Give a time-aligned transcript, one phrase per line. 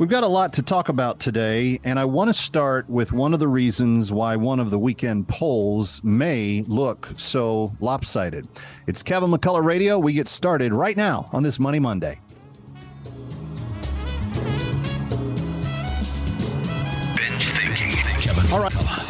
[0.00, 3.34] We've got a lot to talk about today, and I want to start with one
[3.34, 8.48] of the reasons why one of the weekend polls may look so lopsided.
[8.86, 9.98] It's Kevin McCullough Radio.
[9.98, 12.18] We get started right now on this Money Monday.
[17.14, 17.92] Binge thinking.
[18.22, 19.09] Kevin All right.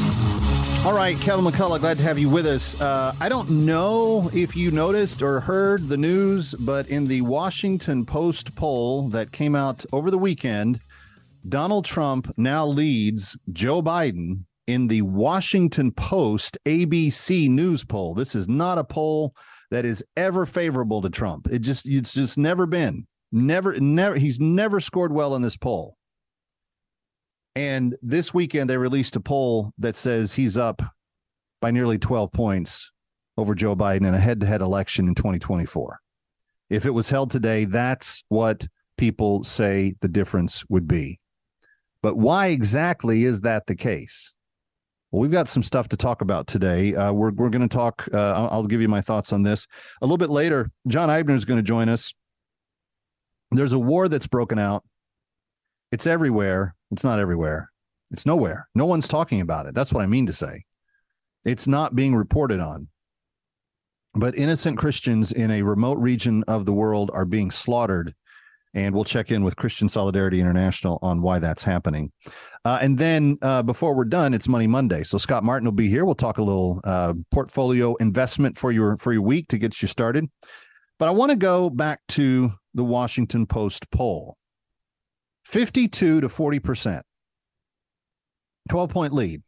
[0.83, 2.81] All right, Kevin McCullough, glad to have you with us.
[2.81, 8.03] Uh, I don't know if you noticed or heard the news, but in the Washington
[8.03, 10.79] Post poll that came out over the weekend,
[11.47, 18.15] Donald Trump now leads Joe Biden in the Washington Post ABC News poll.
[18.15, 19.35] This is not a poll
[19.69, 21.45] that is ever favorable to Trump.
[21.51, 23.05] It just it's just never been.
[23.31, 25.95] Never never he's never scored well in this poll.
[27.55, 30.81] And this weekend, they released a poll that says he's up
[31.59, 32.91] by nearly 12 points
[33.37, 35.99] over Joe Biden in a head to head election in 2024.
[36.69, 41.19] If it was held today, that's what people say the difference would be.
[42.01, 44.33] But why exactly is that the case?
[45.11, 46.95] Well, we've got some stuff to talk about today.
[46.95, 48.07] Uh, we're we're going to talk.
[48.13, 49.67] Uh, I'll, I'll give you my thoughts on this
[50.01, 50.71] a little bit later.
[50.87, 52.13] John Eibner is going to join us.
[53.51, 54.85] There's a war that's broken out.
[55.91, 56.75] It's everywhere.
[56.91, 57.71] It's not everywhere.
[58.11, 58.67] It's nowhere.
[58.75, 59.73] No one's talking about it.
[59.73, 60.63] That's what I mean to say.
[61.45, 62.89] It's not being reported on.
[64.13, 68.13] But innocent Christians in a remote region of the world are being slaughtered.
[68.73, 72.11] And we'll check in with Christian Solidarity International on why that's happening.
[72.63, 75.03] Uh, and then uh, before we're done, it's Money Monday.
[75.03, 76.05] So Scott Martin will be here.
[76.05, 79.89] We'll talk a little uh, portfolio investment for your for your week to get you
[79.89, 80.29] started.
[80.99, 84.37] But I want to go back to the Washington Post poll.
[85.51, 87.01] 52 to 40%.
[88.69, 89.43] 12 point lead.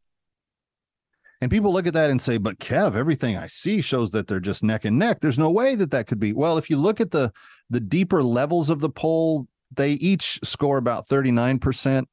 [1.40, 4.40] And people look at that and say, but Kev, everything I see shows that they're
[4.40, 5.20] just neck and neck.
[5.22, 6.34] There's no way that that could be.
[6.34, 7.32] Well, if you look at the
[7.70, 12.06] the deeper levels of the poll, they each score about 39%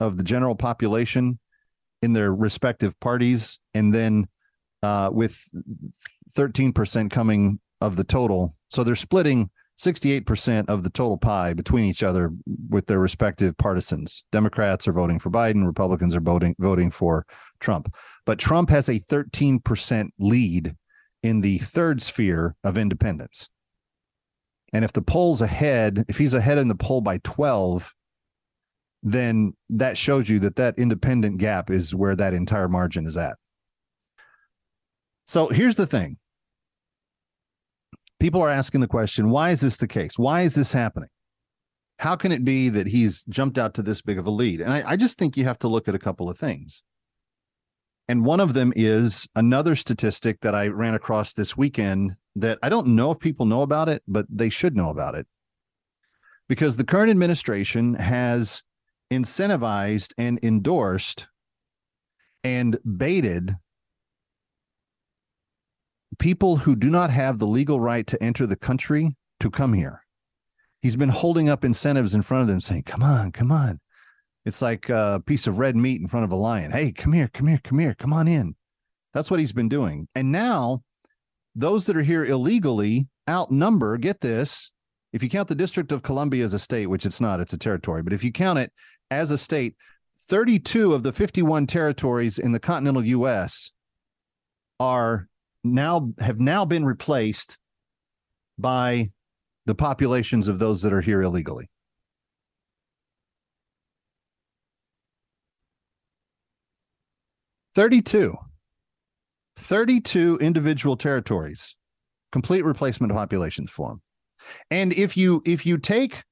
[0.00, 1.38] of the general population
[2.02, 3.58] in their respective parties.
[3.74, 4.28] And then
[4.82, 5.48] uh, with
[6.30, 8.54] 13% coming of the total.
[8.70, 12.30] So they're splitting 68% of the total pie between each other
[12.70, 14.24] with their respective partisans.
[14.32, 17.26] Democrats are voting for Biden, Republicans are voting voting for
[17.60, 17.94] Trump.
[18.24, 20.74] But Trump has a 13% lead
[21.22, 23.50] in the third sphere of independence.
[24.72, 27.94] And if the poll's ahead, if he's ahead in the poll by 12,
[29.02, 33.36] then that shows you that that independent gap is where that entire margin is at.
[35.26, 36.18] So here's the thing
[38.20, 40.18] people are asking the question why is this the case?
[40.18, 41.08] Why is this happening?
[41.98, 44.60] How can it be that he's jumped out to this big of a lead?
[44.60, 46.82] And I, I, just think you have to look at a couple of things.
[48.08, 52.68] And one of them is another statistic that I ran across this weekend that I
[52.68, 55.26] don't know if people know about it, but they should know about it.
[56.48, 58.62] Because the current administration has
[59.10, 61.28] incentivized and endorsed
[62.44, 63.56] and baited
[66.18, 69.10] people who do not have the legal right to enter the country
[69.40, 70.02] to come here.
[70.80, 73.80] He's been holding up incentives in front of them saying, Come on, come on.
[74.44, 76.70] It's like a piece of red meat in front of a lion.
[76.70, 78.54] Hey, come here, come here, come here, come on in.
[79.12, 80.06] That's what he's been doing.
[80.14, 80.82] And now
[81.54, 84.70] those that are here illegally outnumber, get this,
[85.12, 87.58] if you count the District of Columbia as a state, which it's not, it's a
[87.58, 88.70] territory, but if you count it
[89.10, 89.74] as a state,
[90.18, 93.70] 32 of the 51 territories in the continental US
[94.78, 95.28] are
[95.74, 97.58] now have now been replaced
[98.58, 99.08] by
[99.66, 101.68] the populations of those that are here illegally.
[107.74, 108.36] Thirty-two.
[109.56, 111.76] 32 individual territories,
[112.30, 114.00] complete replacement of populations form.
[114.70, 116.22] And if you if you take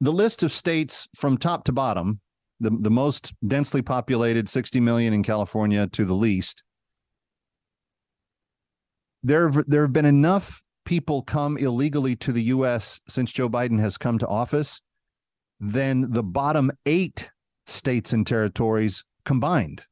[0.00, 2.20] the list of states from top to bottom,
[2.60, 6.62] the, the most densely populated 60 million in California to the least,
[9.22, 13.96] there there have been enough people come illegally to the US since Joe Biden has
[13.98, 14.82] come to office
[15.60, 17.30] than the bottom eight
[17.66, 19.84] states and territories combined.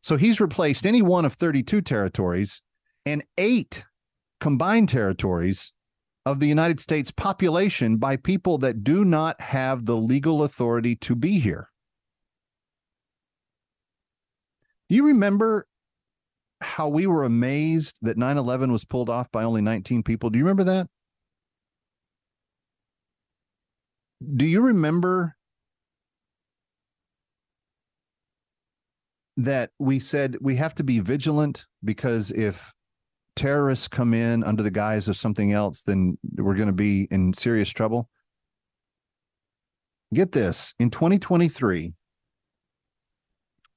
[0.00, 2.62] So he's replaced any one of 32 territories
[3.04, 3.84] and eight
[4.40, 5.72] combined territories
[6.26, 11.14] of the United States population by people that do not have the legal authority to
[11.14, 11.68] be here.
[14.88, 15.66] Do you remember
[16.64, 20.30] how we were amazed that 9 11 was pulled off by only 19 people?
[20.30, 20.86] Do you remember that?
[24.36, 25.36] Do you remember
[29.36, 32.72] that we said we have to be vigilant because if
[33.36, 37.34] terrorists come in under the guise of something else, then we're going to be in
[37.34, 38.08] serious trouble?
[40.14, 41.94] Get this in 2023,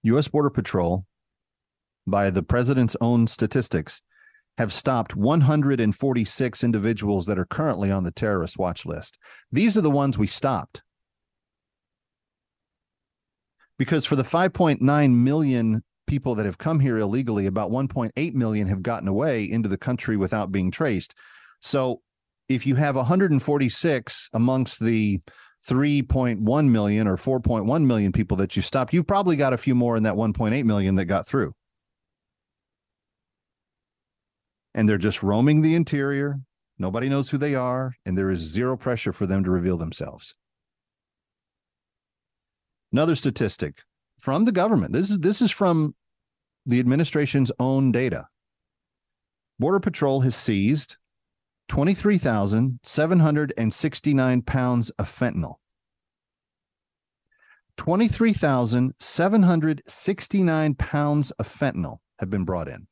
[0.03, 0.27] U.S.
[0.27, 1.05] Border Patrol,
[2.07, 4.01] by the president's own statistics,
[4.57, 9.19] have stopped 146 individuals that are currently on the terrorist watch list.
[9.51, 10.81] These are the ones we stopped.
[13.77, 18.81] Because for the 5.9 million people that have come here illegally, about 1.8 million have
[18.81, 21.13] gotten away into the country without being traced.
[21.61, 22.01] So
[22.49, 25.21] if you have 146 amongst the
[25.67, 29.97] 3.1 million or 4.1 million people that you stopped, you've probably got a few more
[29.97, 31.51] in that 1.8 million that got through.
[34.77, 36.39] And they're just roaming the interior.
[36.79, 40.35] Nobody knows who they are, and there is zero pressure for them to reveal themselves.
[42.93, 43.75] Another statistic
[44.19, 44.93] from the government.
[44.93, 45.93] This is this is from
[46.65, 48.25] the administration's own data.
[49.59, 50.97] Border Patrol has seized
[51.69, 55.55] 23,769 pounds of fentanyl.
[57.77, 62.85] 23,769 pounds of fentanyl have been brought in.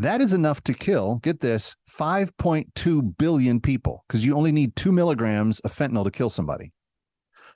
[0.00, 4.92] That is enough to kill, get this, 5.2 billion people because you only need two
[4.92, 6.72] milligrams of fentanyl to kill somebody.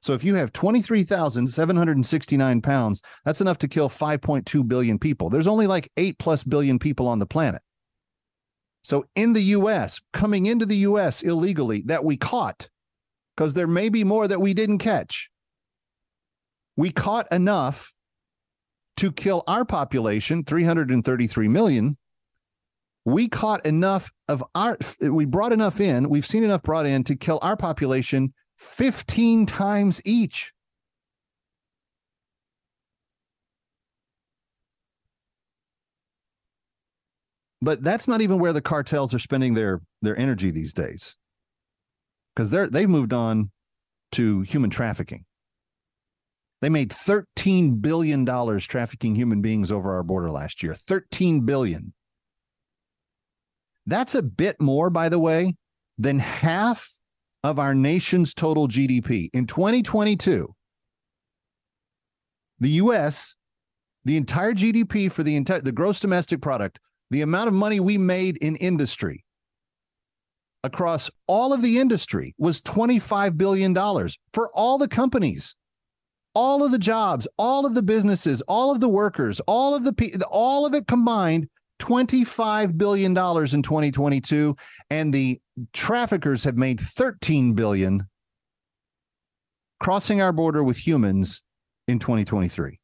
[0.02, 5.30] So if you have 23,769 pounds, that's enough to kill 5.2 billion people.
[5.30, 7.62] There's only like 8 plus billion people on the planet.
[8.82, 12.68] So in the US, coming into the US illegally that we caught,
[13.34, 15.30] because there may be more that we didn't catch,
[16.76, 17.94] we caught enough
[18.98, 21.96] to kill our population, 333 million.
[23.04, 27.16] We caught enough of our, we brought enough in, we've seen enough brought in to
[27.16, 30.52] kill our population 15 times each.
[37.60, 41.16] But that's not even where the cartels are spending their their energy these days.
[42.36, 43.50] Cuz they're they've moved on
[44.12, 45.24] to human trafficking.
[46.60, 50.74] They made 13 billion dollars trafficking human beings over our border last year.
[50.74, 51.94] 13 billion.
[53.86, 55.56] That's a bit more by the way
[55.98, 56.88] than half
[57.42, 59.28] of our nation's total GDP.
[59.32, 60.48] In 2022,
[62.60, 63.36] the US,
[64.04, 67.98] the entire GDP for the entire the gross domestic product, the amount of money we
[67.98, 69.24] made in industry
[70.62, 75.54] across all of the industry was 25 billion dollars for all the companies.
[76.34, 80.24] All of the jobs, all of the businesses, all of the workers, all of the
[80.28, 81.48] all of it combined
[81.80, 83.14] $25 billion in
[83.62, 84.56] 2022
[84.90, 85.40] and the
[85.72, 88.02] traffickers have made 13 billion
[89.80, 91.42] crossing our border with humans
[91.88, 92.78] in 2023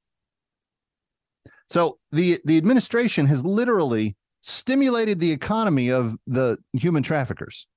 [1.70, 7.68] so the the administration has literally stimulated the economy of the human traffickers.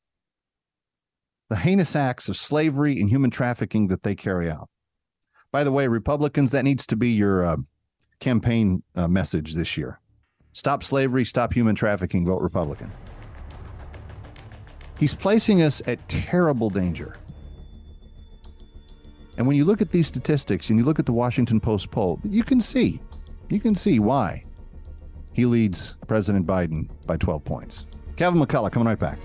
[1.50, 4.70] The heinous acts of slavery and human trafficking that they carry out.
[5.52, 7.58] By the way republicans that needs to be your uh,
[8.20, 10.00] campaign uh, message this year
[10.54, 12.92] Stop slavery, stop human trafficking, vote Republican.
[14.98, 17.16] He's placing us at terrible danger.
[19.38, 22.20] And when you look at these statistics and you look at the Washington Post poll,
[22.24, 23.02] you can see,
[23.50, 24.46] you can see why
[25.34, 27.88] he leads President Biden by 12 points.
[28.16, 29.18] Kevin McCullough coming right back.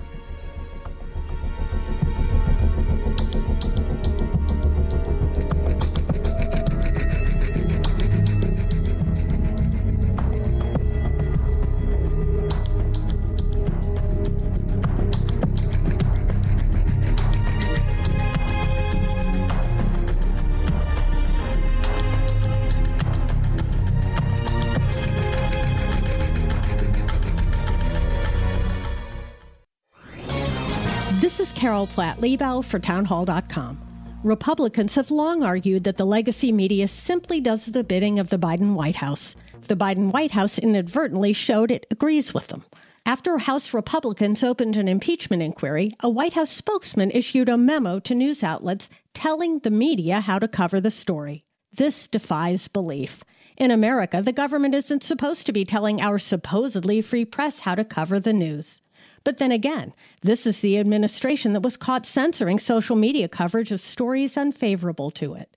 [31.59, 34.21] Carol Platt Liebau for Townhall.com.
[34.23, 38.75] Republicans have long argued that the legacy media simply does the bidding of the Biden
[38.75, 39.35] White House.
[39.67, 42.65] The Biden White House inadvertently showed it agrees with them.
[43.05, 48.15] After House Republicans opened an impeachment inquiry, a White House spokesman issued a memo to
[48.15, 51.45] news outlets telling the media how to cover the story.
[51.73, 53.25] This defies belief.
[53.57, 57.85] In America, the government isn't supposed to be telling our supposedly free press how to
[57.85, 58.81] cover the news.
[59.25, 63.81] But then again, this is the administration that was caught censoring social media coverage of
[63.81, 65.55] stories unfavorable to it.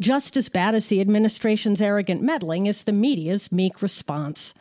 [0.00, 4.52] Just as bad as the administration's arrogant meddling is the media's meek response.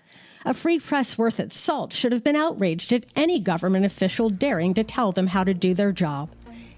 [0.46, 4.74] A free press worth its salt should have been outraged at any government official daring
[4.76, 6.30] to tell them how to do their job.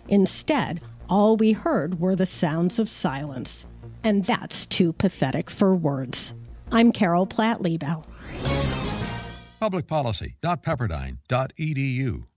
[0.07, 3.65] Instead, all we heard were the sounds of silence.
[4.03, 6.33] And that's too pathetic for words.
[6.71, 8.05] I'm Carol Platt Liebau.
[9.59, 12.37] Publicpolicy.pepperdine.edu.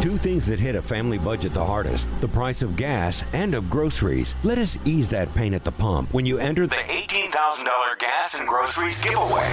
[0.00, 3.68] Two things that hit a family budget the hardest the price of gas and of
[3.68, 4.34] groceries.
[4.42, 8.48] Let us ease that pain at the pump when you enter the $18,000 gas and
[8.48, 9.46] groceries giveaway.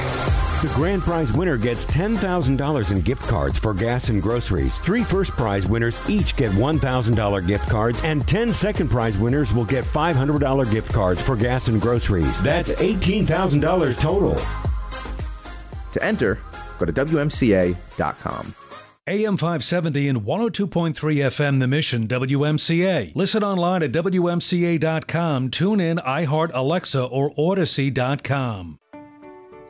[0.61, 4.77] The grand prize winner gets $10,000 in gift cards for gas and groceries.
[4.77, 9.65] Three first prize winners each get $1,000 gift cards, and 10 second prize winners will
[9.65, 12.41] get $500 gift cards for gas and groceries.
[12.41, 14.35] That's $18,000 total.
[15.91, 16.39] To enter,
[16.79, 18.66] go to WMCA.com.
[19.07, 23.15] AM 570 and 102.3 FM The Mission, WMCA.
[23.15, 25.49] Listen online at WMCA.com.
[25.49, 28.79] Tune in, iHeart, Alexa, or Odyssey.com.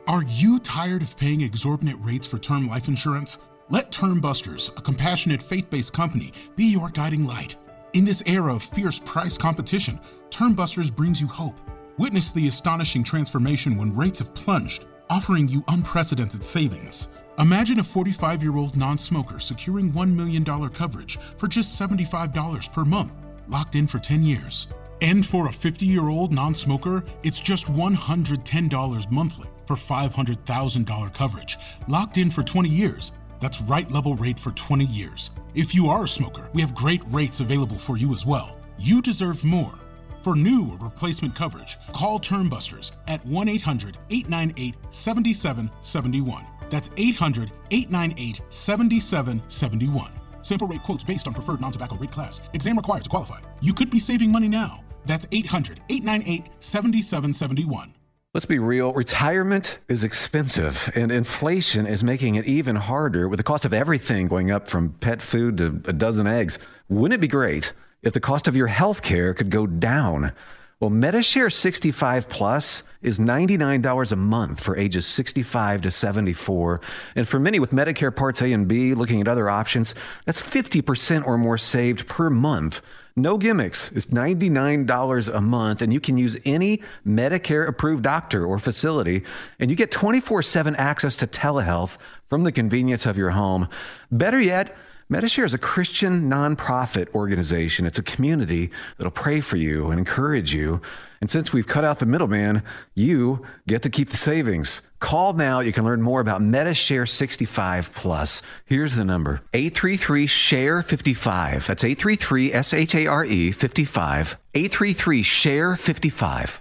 [0.08, 3.38] Are you tired of paying exorbitant rates for term life insurance?
[3.70, 7.54] Let Term Busters, a compassionate faith based company, be your guiding light.
[7.92, 11.60] In this era of fierce price competition, Term Busters brings you hope.
[11.96, 17.08] Witness the astonishing transformation when rates have plunged, offering you unprecedented savings.
[17.38, 22.84] Imagine a 45 year old non smoker securing $1 million coverage for just $75 per
[22.84, 23.12] month,
[23.46, 24.66] locked in for 10 years.
[25.02, 31.58] And for a 50 year old non smoker, it's just $110 monthly for $500,000 coverage,
[31.86, 33.12] locked in for 20 years.
[33.38, 35.30] That's right level rate for 20 years.
[35.54, 38.56] If you are a smoker, we have great rates available for you as well.
[38.80, 39.78] You deserve more.
[40.24, 46.44] For new or replacement coverage, call Termbusters at 1 800 898 7771.
[46.70, 50.12] That's 800 898 7771.
[50.42, 52.40] Sample rate quotes based on preferred non tobacco rate class.
[52.52, 53.40] Exam required to qualify.
[53.60, 54.84] You could be saving money now.
[55.04, 57.94] That's 800 898 7771.
[58.34, 58.92] Let's be real.
[58.92, 64.26] Retirement is expensive, and inflation is making it even harder with the cost of everything
[64.26, 66.58] going up from pet food to a dozen eggs.
[66.90, 67.72] Wouldn't it be great
[68.02, 70.32] if the cost of your health care could go down?
[70.80, 76.80] Well, Medishare 65 Plus is $99 a month for ages 65 to 74.
[77.16, 81.26] And for many with Medicare Parts A and B looking at other options, that's 50%
[81.26, 82.80] or more saved per month.
[83.16, 83.90] No gimmicks.
[83.90, 89.24] It's $99 a month, and you can use any Medicare approved doctor or facility,
[89.58, 91.96] and you get 24 7 access to telehealth
[92.28, 93.68] from the convenience of your home.
[94.12, 94.76] Better yet,
[95.10, 97.86] Medishare is a Christian nonprofit organization.
[97.86, 100.82] It's a community that'll pray for you and encourage you.
[101.22, 102.62] And since we've cut out the middleman,
[102.94, 104.82] you get to keep the savings.
[105.00, 105.60] Call now.
[105.60, 108.42] You can learn more about Medishare 65 Plus.
[108.66, 111.66] Here's the number 833 SHARE 55.
[111.66, 114.36] That's 833 S H A R E 55.
[114.54, 116.60] 833 SHARE 55.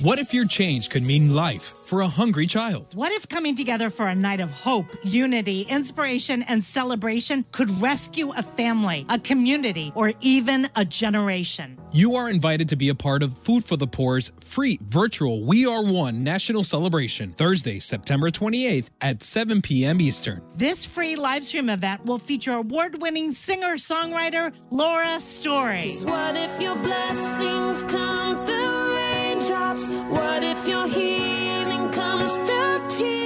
[0.00, 2.94] What if your change could mean life for a hungry child?
[2.94, 8.32] What if coming together for a night of hope, unity, inspiration, and celebration could rescue
[8.32, 11.78] a family, a community, or even a generation?
[11.92, 15.64] You are invited to be a part of Food for the Poor's free virtual We
[15.64, 20.00] Are One national celebration Thursday, September 28th at 7 p.m.
[20.00, 20.42] Eastern.
[20.56, 25.94] This free live stream event will feature award winning singer songwriter Laura Story.
[26.02, 28.93] What if your blessings come through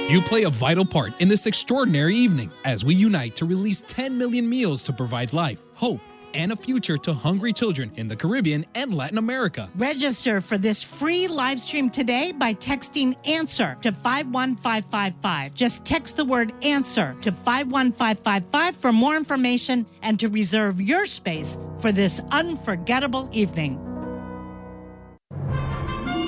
[0.09, 4.17] You play a vital part in this extraordinary evening as we unite to release 10
[4.17, 6.01] million meals to provide life, hope,
[6.33, 9.69] and a future to hungry children in the Caribbean and Latin America.
[9.75, 15.53] Register for this free live stream today by texting answer to 51555.
[15.53, 21.57] Just text the word answer to 51555 for more information and to reserve your space
[21.79, 23.88] for this unforgettable evening.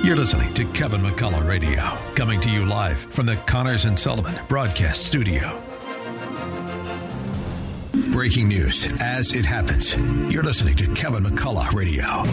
[0.04, 1.80] You're listening to Kevin McCullough Radio,
[2.16, 5.62] coming to you live from the Connors and Sullivan Broadcast Studio.
[8.12, 9.96] Breaking news as it happens.
[10.34, 12.24] You're listening to Kevin McCullough Radio.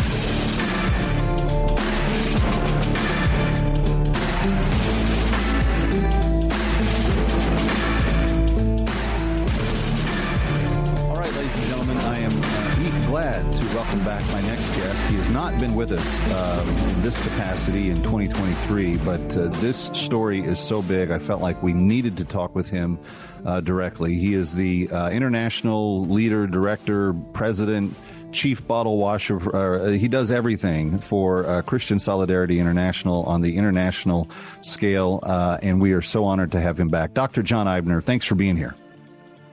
[13.78, 15.06] Welcome back my next guest.
[15.06, 19.84] He has not been with us um, in this capacity in 2023, but uh, this
[19.94, 22.98] story is so big, I felt like we needed to talk with him
[23.46, 24.14] uh, directly.
[24.14, 27.94] He is the uh, international leader, director, president.
[28.32, 29.56] Chief bottle washer.
[29.56, 34.28] Uh, he does everything for uh, Christian Solidarity International on the international
[34.60, 37.14] scale, uh, and we are so honored to have him back.
[37.14, 37.44] Dr.
[37.44, 38.74] John Eibner, thanks for being here.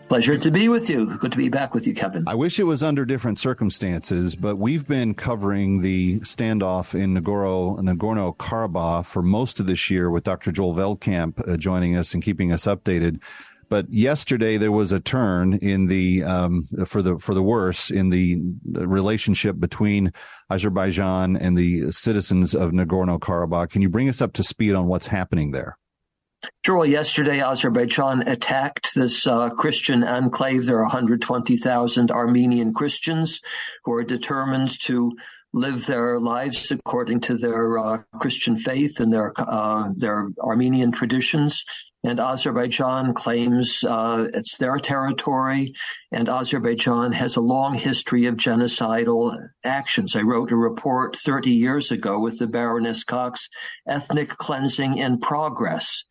[0.07, 1.17] Pleasure to be with you.
[1.17, 2.25] Good to be back with you, Kevin.
[2.27, 7.79] I wish it was under different circumstances, but we've been covering the standoff in Nagorno
[7.79, 10.51] Nagorno Karabakh for most of this year with Dr.
[10.51, 13.24] Joel Veldkamp uh, joining us and keeping us updated.
[13.67, 18.12] But yesterday there was a turn in the um, for the for the worse in
[18.12, 20.13] the relationship between
[20.51, 23.71] Azerbaijan and the citizens of Nagorno Karabakh.
[23.71, 25.79] Can you bring us up to speed on what's happening there?
[26.67, 30.65] Well, yesterday, Azerbaijan attacked this uh, Christian enclave.
[30.65, 33.39] There are 120,000 Armenian Christians
[33.84, 35.12] who are determined to
[35.53, 41.63] live their lives according to their uh, Christian faith and their uh, their Armenian traditions.
[42.03, 45.74] And Azerbaijan claims uh, it's their territory,
[46.12, 50.15] and Azerbaijan has a long history of genocidal actions.
[50.15, 53.50] I wrote a report 30 years ago with the Baroness Cox,
[53.88, 56.03] Ethnic Cleansing in Progress.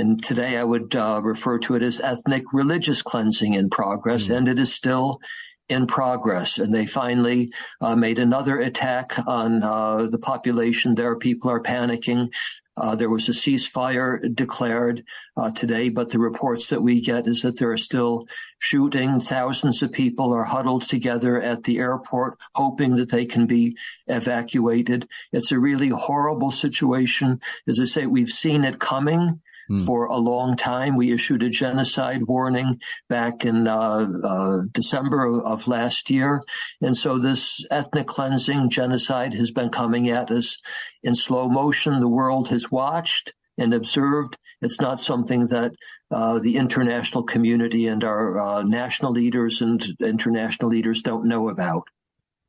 [0.00, 4.36] And today I would uh, refer to it as ethnic religious cleansing in progress, mm.
[4.36, 5.20] and it is still
[5.68, 6.58] in progress.
[6.58, 7.52] And they finally
[7.82, 11.16] uh, made another attack on uh, the population there.
[11.16, 12.32] People are panicking.
[12.78, 15.04] Uh, there was a ceasefire declared
[15.36, 18.26] uh, today, but the reports that we get is that there are still
[18.58, 19.20] shooting.
[19.20, 25.06] Thousands of people are huddled together at the airport, hoping that they can be evacuated.
[25.30, 27.38] It's a really horrible situation.
[27.68, 29.42] As I say, we've seen it coming
[29.78, 30.96] for a long time.
[30.96, 36.42] We issued a genocide warning back in uh, uh, December of, of, last year.
[36.80, 40.60] And so this ethnic cleansing genocide has been coming at us
[41.02, 42.00] in slow motion.
[42.00, 44.38] The world has watched and observed.
[44.60, 45.72] It's not something that
[46.10, 51.88] uh, the international community and our uh, national leaders and international leaders don't know about.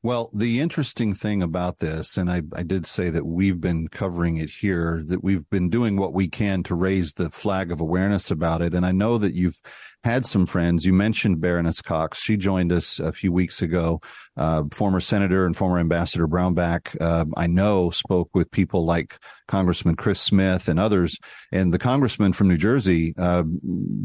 [0.03, 4.37] Well, the interesting thing about this, and I, I, did say that we've been covering
[4.37, 8.31] it here, that we've been doing what we can to raise the flag of awareness
[8.31, 8.73] about it.
[8.73, 9.61] And I know that you've
[10.03, 10.85] had some friends.
[10.85, 12.19] You mentioned Baroness Cox.
[12.19, 14.01] She joined us a few weeks ago.
[14.35, 19.95] Uh, former Senator and former Ambassador Brownback, uh, I know, spoke with people like Congressman
[19.95, 21.19] Chris Smith and others.
[21.51, 23.43] And the congressman from New Jersey uh,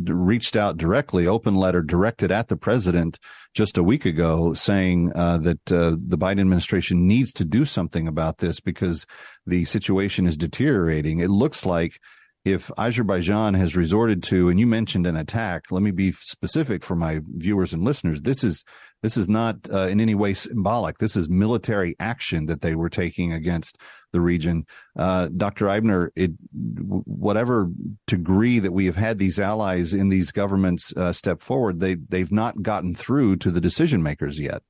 [0.05, 3.19] reached out directly, open letter directed at the president
[3.55, 8.07] just a week ago saying uh, that uh, the Biden administration needs to do something
[8.07, 9.07] about this because
[9.47, 11.21] the situation is deteriorating.
[11.21, 12.01] It looks like
[12.47, 16.95] if Azerbaijan has resorted to, and you mentioned an attack, let me be specific for
[16.95, 18.23] my viewers and listeners.
[18.23, 18.65] This is
[19.03, 20.99] this is not uh, in any way symbolic.
[20.99, 23.79] This is military action that they were taking against
[24.13, 24.65] the region.
[24.97, 25.67] Uh, Dr.
[25.67, 27.69] Eibner, it, whatever
[28.07, 32.31] degree that we have had these allies in these governments uh, step forward, they they've
[32.31, 34.63] not gotten through to the decision makers yet.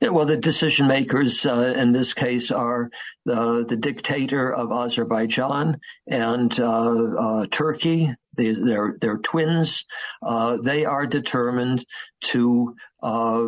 [0.00, 2.90] Well, the decision makers uh, in this case are
[3.24, 8.12] the, the dictator of Azerbaijan and uh, uh, Turkey.
[8.36, 9.86] They, are they're, they're twins.
[10.22, 11.84] Uh, they are determined
[12.24, 13.44] to uh,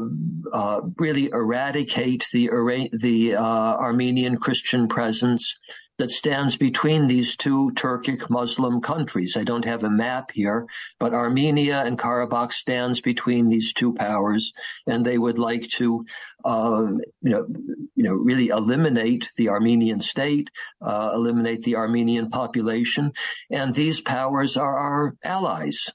[0.53, 2.49] uh, really eradicate the
[2.93, 5.59] the Armenian Christian presence
[5.99, 9.37] that stands between these two Turkic Muslim countries.
[9.37, 10.67] I don't have a map here,
[10.99, 14.53] but Armenia and Karabakh stands between these two powers,
[14.87, 16.05] and they would like to,
[16.45, 17.47] um, you know,
[17.95, 20.51] you know, really eliminate the Armenian state,
[20.83, 23.13] uh, eliminate the Armenian population,
[23.51, 25.91] and these powers are our allies.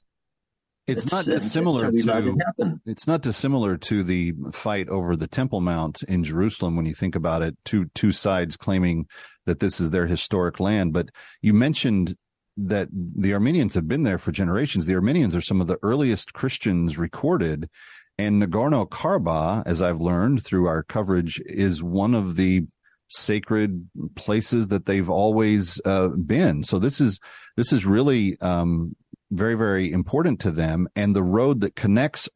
[0.86, 6.02] It's, it's not dissimilar to it's not dissimilar to the fight over the Temple Mount
[6.04, 7.56] in Jerusalem when you think about it.
[7.64, 9.06] Two two sides claiming
[9.46, 10.92] that this is their historic land.
[10.92, 12.16] But you mentioned
[12.56, 14.86] that the Armenians have been there for generations.
[14.86, 17.68] The Armenians are some of the earliest Christians recorded.
[18.18, 22.66] And Nagorno Karabakh, as I've learned through our coverage, is one of the
[23.08, 26.64] sacred places that they've always uh, been.
[26.64, 27.20] So this is
[27.56, 28.96] this is really um,
[29.32, 30.88] very very important to them.
[30.94, 32.28] And the road that connects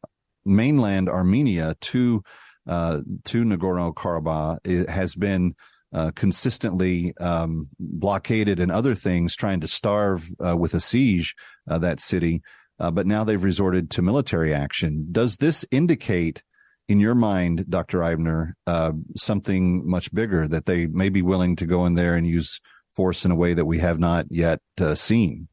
[0.44, 2.22] mainland Armenia to
[2.66, 5.54] uh, to Nagorno Karabakh has been
[5.92, 11.34] uh, consistently um, blockaded and other things, trying to starve uh, with a siege
[11.70, 12.42] uh, that city.
[12.78, 15.06] Uh, but now they've resorted to military action.
[15.10, 16.42] Does this indicate,
[16.88, 18.00] in your mind, Dr.
[18.00, 22.26] Eibner, uh, something much bigger that they may be willing to go in there and
[22.26, 22.60] use
[22.94, 24.60] force in a way that we have not yet
[24.94, 25.48] seen?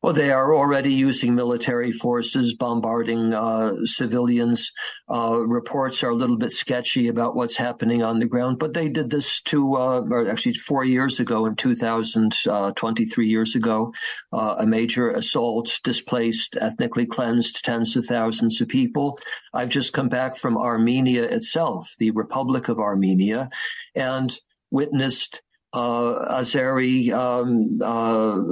[0.00, 4.70] Well, they are already using military forces, bombarding uh, civilians.
[5.12, 8.88] Uh, reports are a little bit sketchy about what's happening on the ground, but they
[8.88, 13.92] did this to, uh, or actually four years ago in 2023 uh, years ago.
[14.32, 19.18] Uh, a major assault displaced, ethnically cleansed tens of thousands of people.
[19.52, 23.50] I've just come back from Armenia itself, the Republic of Armenia,
[23.96, 24.38] and
[24.70, 28.42] witnessed uh, Azeri um, uh,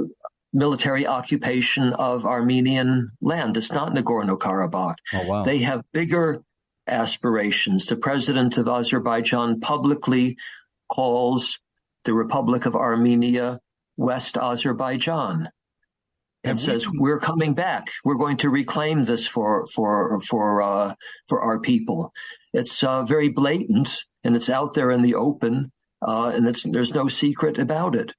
[0.57, 3.55] military occupation of Armenian land.
[3.55, 4.95] It's not Nagorno Karabakh.
[5.13, 5.43] Oh, wow.
[5.43, 6.41] They have bigger
[6.87, 7.85] aspirations.
[7.85, 10.35] The president of Azerbaijan publicly
[10.89, 11.59] calls
[12.05, 13.59] the Republic of Armenia
[13.97, 15.49] West Azerbaijan
[16.43, 17.89] and says we're coming back.
[18.05, 20.95] We're going to reclaim this for for for uh,
[21.27, 22.13] for our people.
[22.53, 26.93] It's uh, very blatant and it's out there in the open, uh, and it's there's
[26.93, 28.13] no secret about it.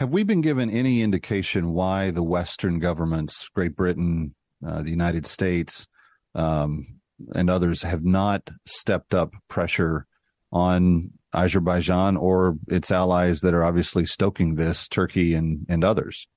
[0.00, 4.34] Have we been given any indication why the Western governments, Great Britain,
[4.66, 5.86] uh, the United States,
[6.34, 6.86] um,
[7.34, 10.06] and others have not stepped up pressure
[10.50, 16.28] on Azerbaijan or its allies that are obviously stoking this, Turkey and, and others?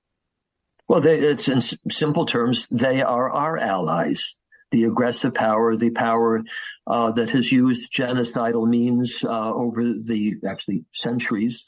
[0.90, 4.36] Well, they, it's in simple terms, they are our allies.
[4.72, 6.44] The aggressive power, the power
[6.86, 11.64] uh, that has used genocidal means uh, over the actually centuries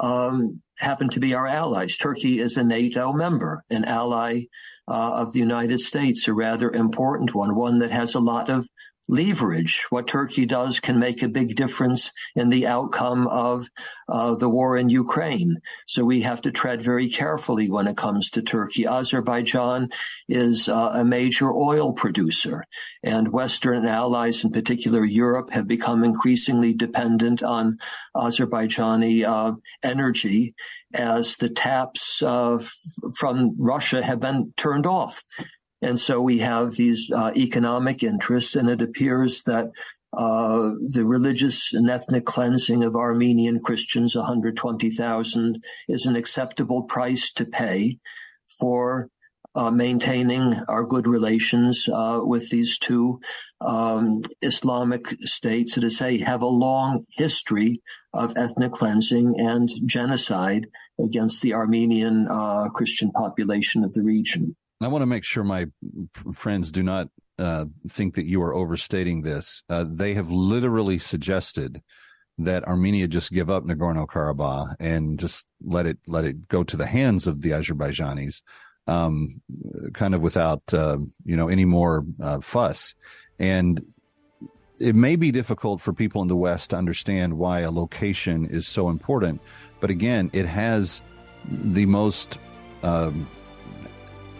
[0.00, 1.96] um, happen to be our allies.
[1.96, 4.42] Turkey is a NATO member, an ally
[4.88, 8.66] uh, of the United States, a rather important one, one that has a lot of
[9.08, 9.86] leverage.
[9.90, 13.68] What Turkey does can make a big difference in the outcome of
[14.08, 15.60] uh, the war in Ukraine.
[15.86, 18.86] So we have to tread very carefully when it comes to Turkey.
[18.86, 19.90] Azerbaijan
[20.28, 22.64] is uh, a major oil producer,
[23.02, 27.78] and Western allies, in particular Europe, have become increasingly dependent on
[28.16, 30.54] Azerbaijani uh, energy
[30.94, 32.62] as the taps uh,
[33.16, 35.24] from Russia have been turned off.
[35.82, 39.66] And so we have these uh, economic interests, and it appears that
[40.16, 47.44] uh, the religious and ethnic cleansing of Armenian Christians, 120,000, is an acceptable price to
[47.44, 47.98] pay
[48.60, 49.08] for
[49.54, 53.20] uh, maintaining our good relations uh, with these two
[53.60, 57.82] um, Islamic states that, as I say, have a long history
[58.14, 60.66] of ethnic cleansing and genocide
[61.02, 64.56] against the Armenian uh, Christian population of the region.
[64.84, 65.66] I want to make sure my
[66.32, 69.62] friends do not uh, think that you are overstating this.
[69.68, 71.82] Uh, they have literally suggested
[72.38, 76.76] that Armenia just give up Nagorno Karabakh and just let it let it go to
[76.76, 78.42] the hands of the Azerbaijanis,
[78.86, 79.40] um,
[79.92, 82.94] kind of without uh, you know any more uh, fuss.
[83.38, 83.82] And
[84.78, 88.66] it may be difficult for people in the West to understand why a location is
[88.66, 89.40] so important,
[89.80, 91.02] but again, it has
[91.48, 92.38] the most
[92.82, 93.28] um,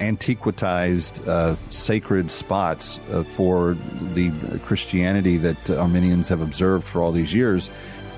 [0.03, 3.77] antiquitized uh, sacred spots uh, for
[4.15, 4.31] the
[4.65, 7.71] Christianity that Armenians have observed for all these years.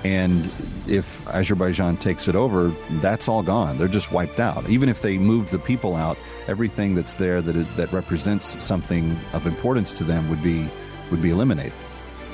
[0.03, 0.51] And
[0.87, 2.71] if Azerbaijan takes it over,
[3.01, 3.77] that's all gone.
[3.77, 4.69] They're just wiped out.
[4.69, 6.17] Even if they move the people out,
[6.47, 10.69] everything that's there that that represents something of importance to them would be
[11.09, 11.73] would be eliminated.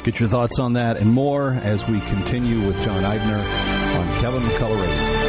[0.03, 3.39] Get your thoughts on that and more as we continue with John Eibner
[3.99, 5.20] on Kevin McCullough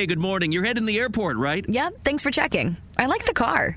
[0.00, 0.50] Hey, good morning.
[0.50, 1.62] You're heading the airport, right?
[1.68, 2.74] Yep, thanks for checking.
[2.96, 3.76] I like the car.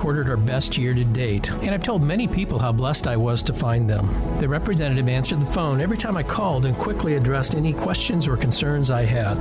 [0.00, 3.52] our best year to date, and I've told many people how blessed I was to
[3.52, 4.08] find them.
[4.40, 8.36] The representative answered the phone every time I called and quickly addressed any questions or
[8.36, 9.34] concerns I had.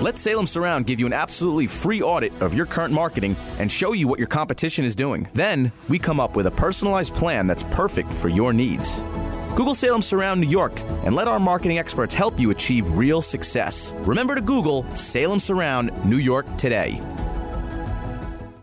[0.00, 3.94] Let Salem Surround give you an absolutely free audit of your current marketing and show
[3.94, 5.28] you what your competition is doing.
[5.34, 9.02] Then, we come up with a personalized plan that's perfect for your needs.
[9.56, 13.92] Google Salem Surround New York and let our marketing experts help you achieve real success.
[13.98, 17.00] Remember to Google Salem Surround New York today.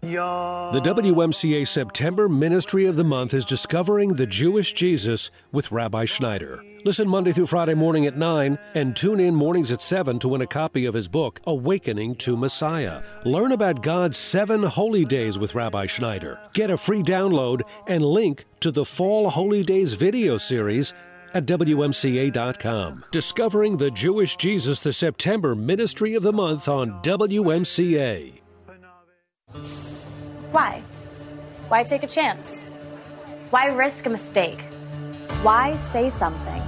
[0.02, 6.64] The WMCA September Ministry of the Month is Discovering the Jewish Jesus with Rabbi Schneider.
[6.84, 10.42] Listen Monday through Friday morning at 9 and tune in mornings at 7 to win
[10.42, 13.04] a copy of his book, Awakening to Messiah.
[13.26, 16.40] Learn about God's seven holy days with Rabbi Schneider.
[16.56, 20.96] Get a free download and link to the Fall Holy Days video series
[21.36, 23.06] at WMCA.com.
[23.12, 28.41] Discovering the Jewish Jesus, the September Ministry of the Month on WMCA.
[30.52, 30.84] Why?
[31.68, 32.66] Why take a chance?
[33.50, 34.62] Why risk a mistake?
[35.42, 36.62] Why say something?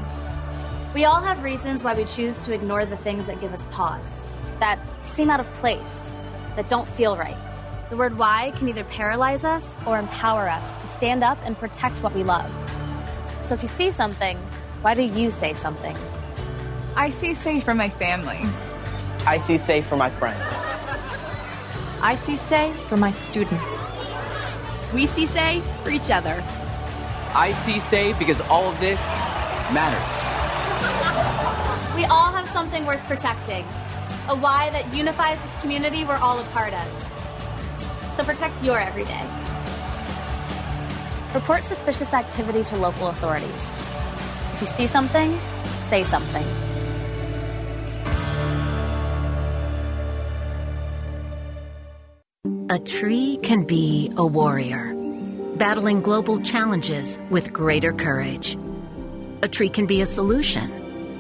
[0.94, 4.26] We all have reasons why we choose to ignore the things that give us pause,
[4.60, 6.16] that seem out of place,
[6.56, 7.38] that don't feel right.
[7.90, 12.02] The word why can either paralyze us or empower us to stand up and protect
[12.04, 12.52] what we love.
[13.44, 14.38] So if you see something,
[14.82, 15.96] why do you say something?
[16.96, 18.40] I see safe for my family.
[19.26, 20.64] I see safe for my friends.
[22.04, 23.90] I see say for my students.
[24.94, 26.44] We see say for each other.
[27.34, 29.00] I see safe because all of this
[29.72, 30.16] matters.
[31.96, 33.64] We all have something worth protecting.
[34.28, 38.14] A why that unifies this community we're all a part of.
[38.18, 39.26] So protect your everyday.
[41.34, 43.78] Report suspicious activity to local authorities.
[44.56, 45.40] If you see something,
[45.80, 46.73] say something.
[52.74, 54.96] A tree can be a warrior,
[55.58, 58.58] battling global challenges with greater courage.
[59.44, 60.72] A tree can be a solution,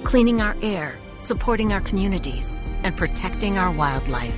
[0.04, 4.36] cleaning our air, supporting our communities, and protecting our wildlife.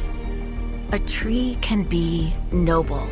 [0.92, 3.08] A tree can be noble,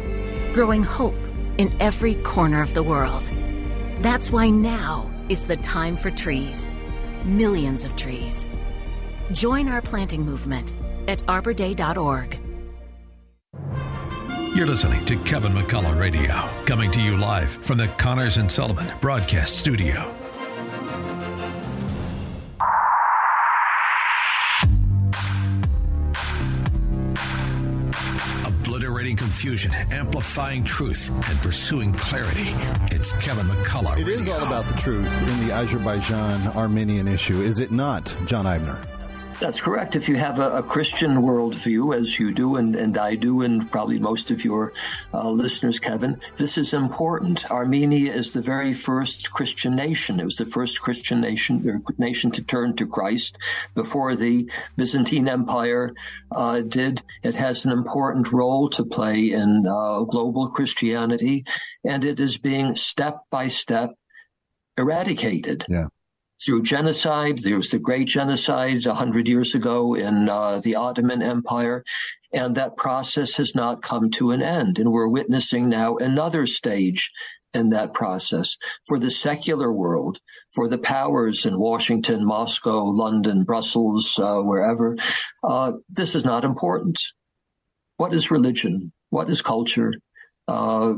[0.53, 1.15] growing hope
[1.57, 3.31] in every corner of the world.
[4.01, 6.67] That's why now is the time for trees.
[7.23, 8.45] Millions of trees.
[9.31, 10.73] Join our planting movement
[11.07, 12.42] at arborday.org.
[14.55, 16.31] You're listening to Kevin McCullough Radio,
[16.67, 20.13] coming to you live from the Connors and Sullivan Broadcast Studio.
[28.45, 32.53] Obliterating confusion, amplifying truth, and pursuing clarity.
[32.95, 33.99] It's Kevin McCullough.
[33.99, 38.45] It is all about the truth in the Azerbaijan Armenian issue, is it not, John
[38.45, 38.77] Eibner?
[39.43, 39.97] That's correct.
[39.97, 43.69] If you have a, a, Christian worldview, as you do, and, and I do, and
[43.69, 44.71] probably most of your
[45.13, 47.51] uh, listeners, Kevin, this is important.
[47.51, 50.21] Armenia is the very first Christian nation.
[50.21, 53.37] It was the first Christian nation nation to turn to Christ
[53.75, 55.93] before the Byzantine Empire
[56.31, 57.03] uh, did.
[57.21, 61.43] It has an important role to play in uh, global Christianity,
[61.83, 63.89] and it is being step by step
[64.77, 65.65] eradicated.
[65.67, 65.87] Yeah
[66.43, 67.39] through genocide.
[67.39, 71.83] There was the great genocide 100 years ago in uh, the Ottoman Empire.
[72.31, 74.79] And that process has not come to an end.
[74.79, 77.11] And we're witnessing now another stage
[77.53, 80.19] in that process for the secular world,
[80.53, 84.97] for the powers in Washington, Moscow, London, Brussels, uh, wherever.
[85.43, 86.99] Uh, this is not important.
[87.97, 88.91] What is religion?
[89.11, 89.93] What is culture?
[90.47, 90.93] Uh,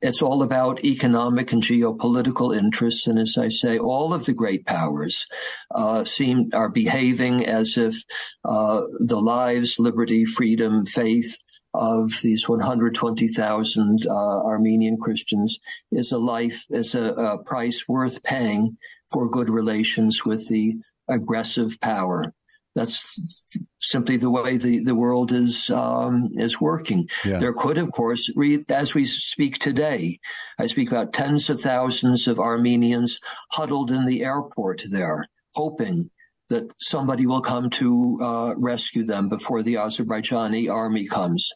[0.00, 3.06] it's all about economic and geopolitical interests.
[3.06, 5.26] And as I say, all of the great powers
[5.74, 8.04] uh, seem are behaving as if
[8.44, 11.38] uh, the lives, liberty, freedom, faith,
[11.74, 15.58] of these 120,000 uh, Armenian Christians
[15.92, 18.78] is a life, is a, a price worth paying
[19.12, 20.76] for good relations with the
[21.08, 22.34] aggressive power.
[22.74, 23.44] That's
[23.80, 27.08] simply the way the, the world is um, is working.
[27.24, 27.38] Yeah.
[27.38, 30.20] There could, of course, re- as we speak today,
[30.58, 33.18] I speak about tens of thousands of Armenians
[33.52, 36.10] huddled in the airport there, hoping
[36.48, 41.50] that somebody will come to uh, rescue them before the Azerbaijani army comes.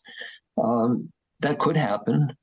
[0.62, 2.36] Um, that could happen.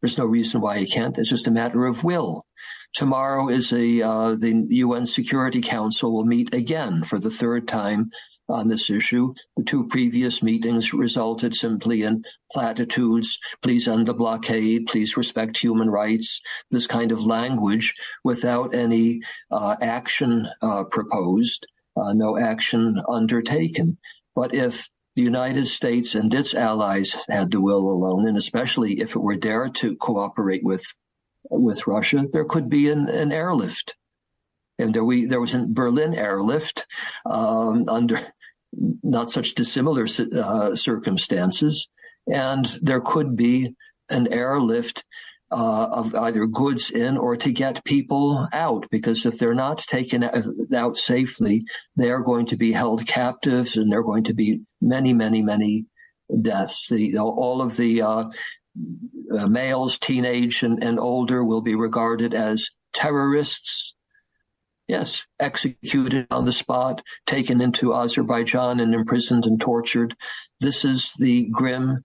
[0.00, 1.18] There's no reason why it can't.
[1.18, 2.46] It's just a matter of will.
[2.94, 8.10] Tomorrow is a uh, the UN Security Council will meet again for the third time
[8.48, 9.32] on this issue.
[9.56, 13.38] The two previous meetings resulted simply in platitudes.
[13.62, 14.86] Please end the blockade.
[14.86, 16.40] Please respect human rights.
[16.70, 23.98] This kind of language without any uh, action uh, proposed, uh, no action undertaken.
[24.34, 29.14] But if the United States and its allies had the will alone, and especially if
[29.14, 30.94] it were there to cooperate with
[31.48, 33.96] with Russia, there could be an, an airlift.
[34.78, 36.86] And there we there was a Berlin airlift
[37.26, 38.18] um, under
[39.02, 41.88] not such dissimilar uh, circumstances,
[42.26, 43.74] and there could be
[44.08, 45.04] an airlift
[45.50, 48.86] uh, of either goods in or to get people out.
[48.90, 50.24] Because if they're not taken
[50.74, 51.64] out safely,
[51.96, 55.42] they are going to be held captives, and there are going to be many, many,
[55.42, 55.84] many
[56.40, 56.88] deaths.
[56.88, 58.24] The all of the uh,
[59.36, 63.94] uh, males, teenage and, and older, will be regarded as terrorists.
[64.88, 70.16] Yes, executed on the spot, taken into Azerbaijan and imprisoned and tortured.
[70.58, 72.04] This is the grim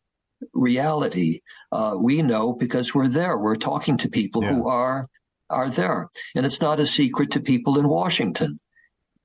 [0.53, 1.41] reality.
[1.71, 3.37] Uh, we know because we're there.
[3.37, 4.53] We're talking to people yeah.
[4.53, 5.09] who are
[5.49, 8.59] are there, and it's not a secret to people in Washington.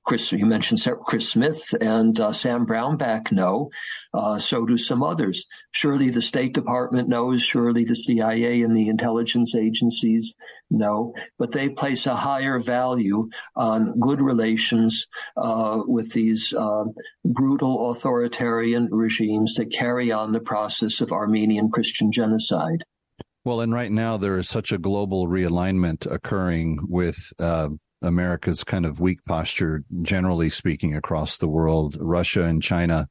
[0.05, 3.71] Chris, you mentioned Chris Smith and uh, Sam Brownback know.
[4.15, 5.47] Uh, so do some others.
[5.73, 7.43] Surely the State Department knows.
[7.43, 10.35] Surely the CIA and the intelligence agencies
[10.71, 11.15] know.
[11.39, 16.93] But they place a higher value on good relations uh, with these um,
[17.25, 22.85] brutal authoritarian regimes that carry on the process of Armenian Christian genocide.
[23.45, 27.71] Well, and right now there is such a global realignment occurring with uh,
[28.03, 31.97] America's kind of weak posture, generally speaking, across the world.
[32.01, 33.09] Russia and China,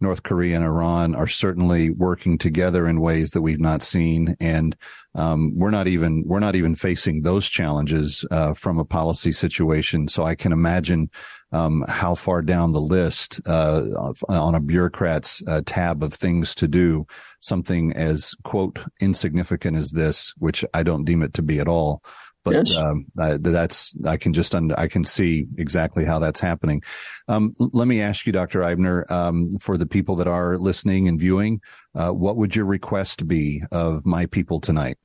[0.00, 4.76] North Korea and Iran are certainly working together in ways that we've not seen, and
[5.14, 10.08] um, we're not even we're not even facing those challenges uh, from a policy situation.
[10.08, 11.08] So I can imagine
[11.52, 16.66] um, how far down the list uh, on a bureaucrat's uh, tab of things to
[16.66, 17.06] do,
[17.40, 22.02] something as quote insignificant as this, which I don't deem it to be at all
[22.44, 22.76] but yes.
[22.76, 26.82] um, I, that's I can just under, I can see exactly how that's happening.
[27.28, 28.60] Um, let me ask you, Dr.
[28.60, 31.60] Eibner, um, for the people that are listening and viewing,
[31.94, 34.98] uh, what would your request be of my people tonight?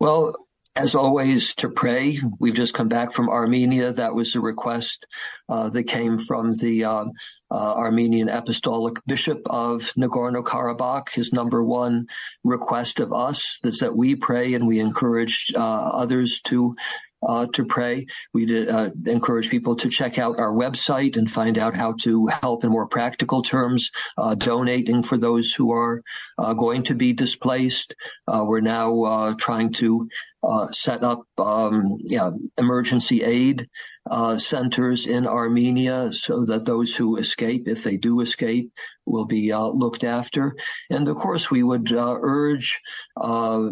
[0.00, 0.34] Well,
[0.74, 2.18] as always, to pray.
[2.38, 3.92] We've just come back from Armenia.
[3.92, 5.06] That was a request
[5.48, 7.04] uh, that came from the uh,
[7.50, 11.12] uh, Armenian Apostolic Bishop of Nagorno Karabakh.
[11.12, 12.06] His number one
[12.42, 16.74] request of us is that we pray and we encourage uh, others to.
[17.26, 18.04] Uh, to pray.
[18.34, 22.64] We uh, encourage people to check out our website and find out how to help
[22.64, 23.92] in more practical terms,
[24.38, 26.02] donating for those who are
[26.56, 27.94] going to be displaced.
[28.26, 30.08] we're now trying to
[30.42, 33.68] uh, set up um, yeah, emergency aid
[34.10, 38.72] uh, centers in Armenia so that those who escape, if they do escape,
[39.06, 40.56] will be uh, looked after.
[40.90, 42.80] And of course, we would uh, urge
[43.20, 43.70] uh,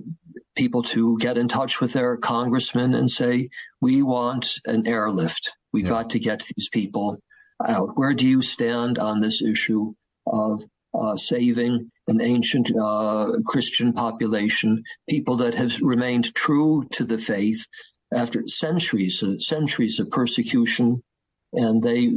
[0.56, 3.48] people to get in touch with their congressman and say,
[3.80, 5.52] we want an airlift.
[5.72, 5.90] We've yeah.
[5.90, 7.18] got to get these people
[7.66, 7.90] out.
[7.94, 9.94] Where do you stand on this issue
[10.26, 17.18] of uh, saving an ancient uh, Christian population, people that have remained true to the
[17.18, 17.66] faith
[18.12, 21.02] after centuries, centuries of persecution,
[21.52, 22.12] and they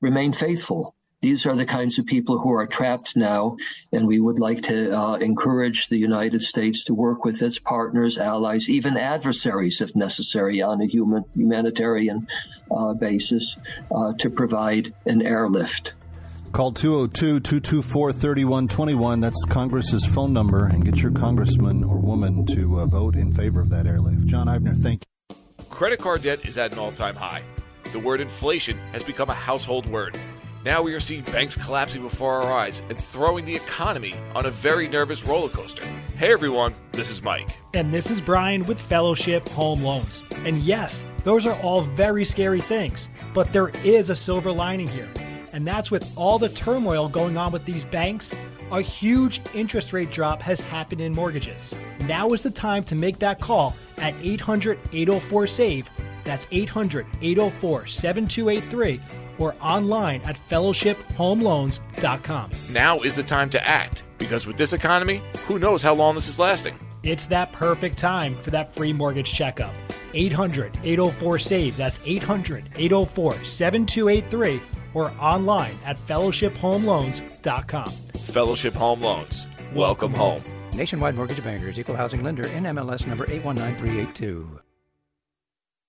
[0.00, 0.94] remain faithful.
[1.20, 3.56] These are the kinds of people who are trapped now,
[3.92, 8.16] and we would like to uh, encourage the United States to work with its partners,
[8.16, 12.28] allies, even adversaries, if necessary, on a human humanitarian
[12.70, 13.56] uh, basis,
[13.90, 15.94] uh, to provide an airlift.
[16.52, 19.20] Call 202 224 3121.
[19.20, 23.60] That's Congress's phone number, and get your congressman or woman to uh, vote in favor
[23.60, 24.24] of that airlift.
[24.26, 25.17] John Eibner, thank you.
[25.78, 27.40] Credit card debt is at an all time high.
[27.92, 30.18] The word inflation has become a household word.
[30.64, 34.50] Now we are seeing banks collapsing before our eyes and throwing the economy on a
[34.50, 35.84] very nervous roller coaster.
[36.16, 37.48] Hey everyone, this is Mike.
[37.74, 40.24] And this is Brian with Fellowship Home Loans.
[40.44, 45.08] And yes, those are all very scary things, but there is a silver lining here.
[45.52, 48.34] And that's with all the turmoil going on with these banks,
[48.70, 51.74] A huge interest rate drop has happened in mortgages.
[52.04, 55.90] Now is the time to make that call at 800 804 SAVE.
[56.24, 59.00] That's 800 804 7283
[59.38, 62.50] or online at fellowshiphomeloans.com.
[62.70, 66.28] Now is the time to act because with this economy, who knows how long this
[66.28, 66.74] is lasting?
[67.02, 69.72] It's that perfect time for that free mortgage checkup.
[70.14, 71.76] 800 804 SAVE.
[71.76, 74.60] That's 800 804 7283
[74.94, 77.86] or online at fellowshiphomeloans.com.
[77.86, 79.46] Fellowship Home Loans.
[79.74, 80.42] Welcome home.
[80.74, 84.60] Nationwide Mortgage Bankers, Equal Housing Lender, NMLS number 819382.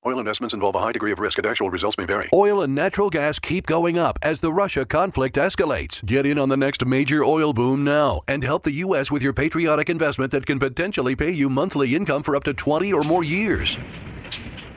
[0.05, 2.29] Oil investments involve a high degree of risk and actual results may vary.
[2.33, 6.03] Oil and natural gas keep going up as the Russia conflict escalates.
[6.05, 9.11] Get in on the next major oil boom now and help the U.S.
[9.11, 12.93] with your patriotic investment that can potentially pay you monthly income for up to 20
[12.93, 13.77] or more years.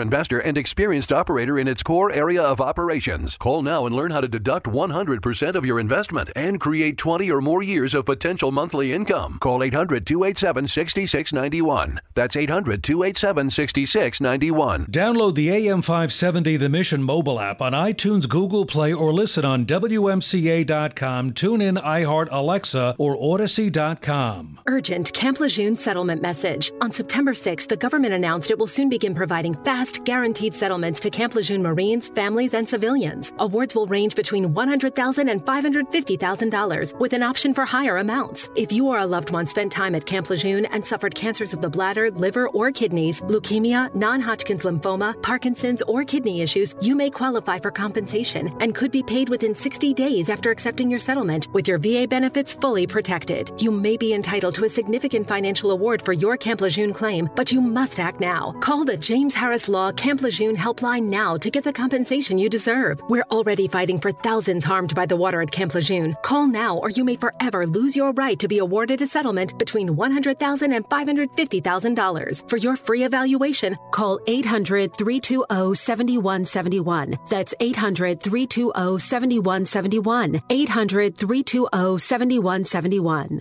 [0.00, 3.36] investor and experienced operator in its core area of operations.
[3.36, 7.40] Call now and learn how to deduct 100% of your investment and create 20 or
[7.40, 9.38] more years of potential monthly income.
[9.40, 12.00] Call 800 287 6691.
[12.14, 14.86] That's 800 287 6691.
[14.86, 21.32] Download the AM570 The Mission mobile app on iTunes, Google Play, or listen on WMCA.com,
[21.32, 24.60] TuneIn, iHeart, Alexa, or Odyssey.com.
[24.66, 26.72] Urgent Camp Lejeune settlement message.
[26.80, 31.10] On September 6th, the government announced it will soon begin providing fast, guaranteed settlements to
[31.10, 33.32] Camp Lejeune Marines, families, and civilians.
[33.38, 38.48] Awards will range between $100,000 and $550,000, with an option for higher amounts.
[38.56, 41.60] If you or a loved one spent time at Camp Lejeune and suffered cancers of
[41.60, 47.10] the bladder, liver, or kidneys, leukemia, non Hodgkin's lymphoma, Parkinson's, or kidney issues, you may
[47.10, 51.68] qualify for compensation and could be paid within 60 days after accepting your settlement with
[51.68, 53.52] your VA benefits fully protected.
[53.58, 57.52] You may be entitled to a significant financial award for your Camp Lejeune claim, but
[57.52, 58.52] you must act now.
[58.60, 63.00] Call the James Harris Law Camp Lejeune helpline now to get the compensation you deserve.
[63.08, 66.16] We're already fighting for thousands harmed by the water at Camp Lejeune.
[66.22, 69.88] Call now or you may forever lose your right to be awarded a settlement between
[69.88, 72.48] $100,000 and $550,000.
[72.48, 77.16] For your free evaluation, call 800 320 7171.
[77.28, 80.40] That's 800 320 7171.
[80.48, 83.40] 800 320 7171.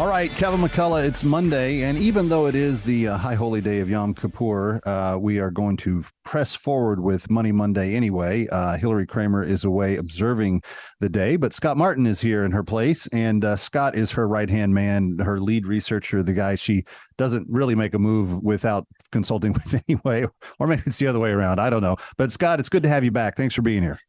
[0.00, 3.60] All right, Kevin McCullough, it's Monday, and even though it is the uh, high holy
[3.60, 8.48] day of Yom Kippur, uh, we are going to press forward with Money Monday anyway.
[8.50, 10.62] Uh, Hillary Kramer is away observing
[11.00, 14.26] the day, but Scott Martin is here in her place, and uh, Scott is her
[14.26, 16.82] right hand man, her lead researcher, the guy she
[17.18, 20.24] doesn't really make a move without consulting with anyway,
[20.58, 21.60] or maybe it's the other way around.
[21.60, 21.96] I don't know.
[22.16, 23.36] But Scott, it's good to have you back.
[23.36, 24.00] Thanks for being here.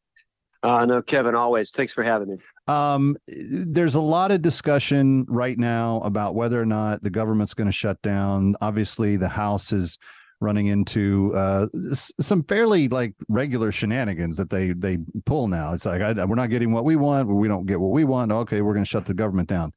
[0.63, 1.71] Uh, no, Kevin, always.
[1.71, 2.37] Thanks for having me.
[2.67, 7.67] Um, there's a lot of discussion right now about whether or not the government's going
[7.67, 8.55] to shut down.
[8.61, 9.97] Obviously, the House is
[10.41, 15.73] running into uh, some fairly like regular shenanigans that they they pull now.
[15.73, 18.31] It's like I, we're not getting what we want, we don't get what we want.
[18.31, 19.71] Okay, we're going to shut the government down.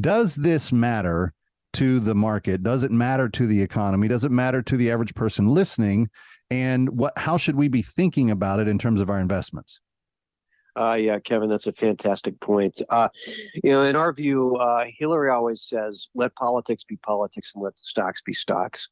[0.00, 1.32] Does this matter
[1.74, 2.62] to the market?
[2.62, 4.08] Does it matter to the economy?
[4.08, 6.08] Does it matter to the average person listening?
[6.50, 7.12] And what?
[7.18, 9.80] How should we be thinking about it in terms of our investments?
[10.76, 12.82] Uh, yeah, Kevin, that's a fantastic point.
[12.90, 13.08] Uh,
[13.54, 17.78] you know, in our view, uh, Hillary always says, "Let politics be politics and let
[17.78, 18.88] stocks be stocks,"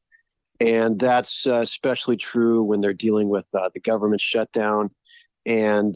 [0.61, 4.91] and that's uh, especially true when they're dealing with uh, the government shutdown.
[5.45, 5.95] And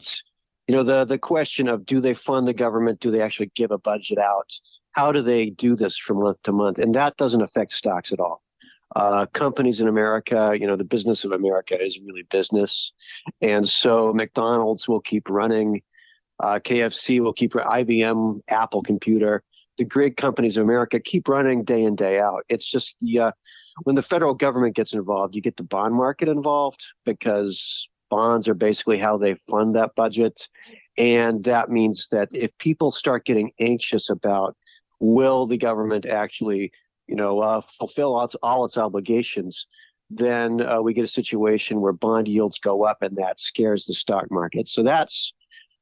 [0.67, 2.99] you know, the the question of do they fund the government?
[2.99, 4.51] Do they actually give a budget out?
[4.91, 6.77] How do they do this from month to month?
[6.77, 8.43] And that doesn't affect stocks at all
[8.95, 12.91] uh, companies in America, you know, the business of America is really business.
[13.41, 15.81] And so McDonald's will keep running,
[16.39, 19.43] uh, KFC will keep, running, IBM, Apple Computer,
[19.77, 22.43] the great companies of America keep running day in, day out.
[22.49, 23.31] It's just, yeah,
[23.83, 28.55] when the federal government gets involved, you get the bond market involved because bonds are
[28.55, 30.47] basically how they fund that budget.
[30.97, 34.57] And that means that if people start getting anxious about
[34.99, 36.71] will the government actually
[37.09, 39.65] you know, uh, fulfill all its, all its obligations,
[40.11, 43.95] then uh, we get a situation where bond yields go up, and that scares the
[43.95, 44.67] stock market.
[44.67, 45.33] So that's,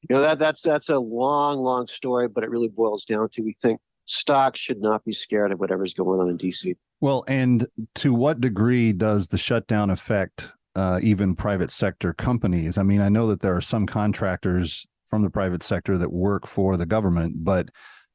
[0.07, 3.41] you know, that that's that's a long, long story, but it really boils down to
[3.41, 6.75] we think stocks should not be scared of whatever's going on in DC.
[7.01, 12.77] Well, and to what degree does the shutdown affect uh, even private sector companies?
[12.77, 16.47] I mean, I know that there are some contractors from the private sector that work
[16.47, 17.69] for the government, but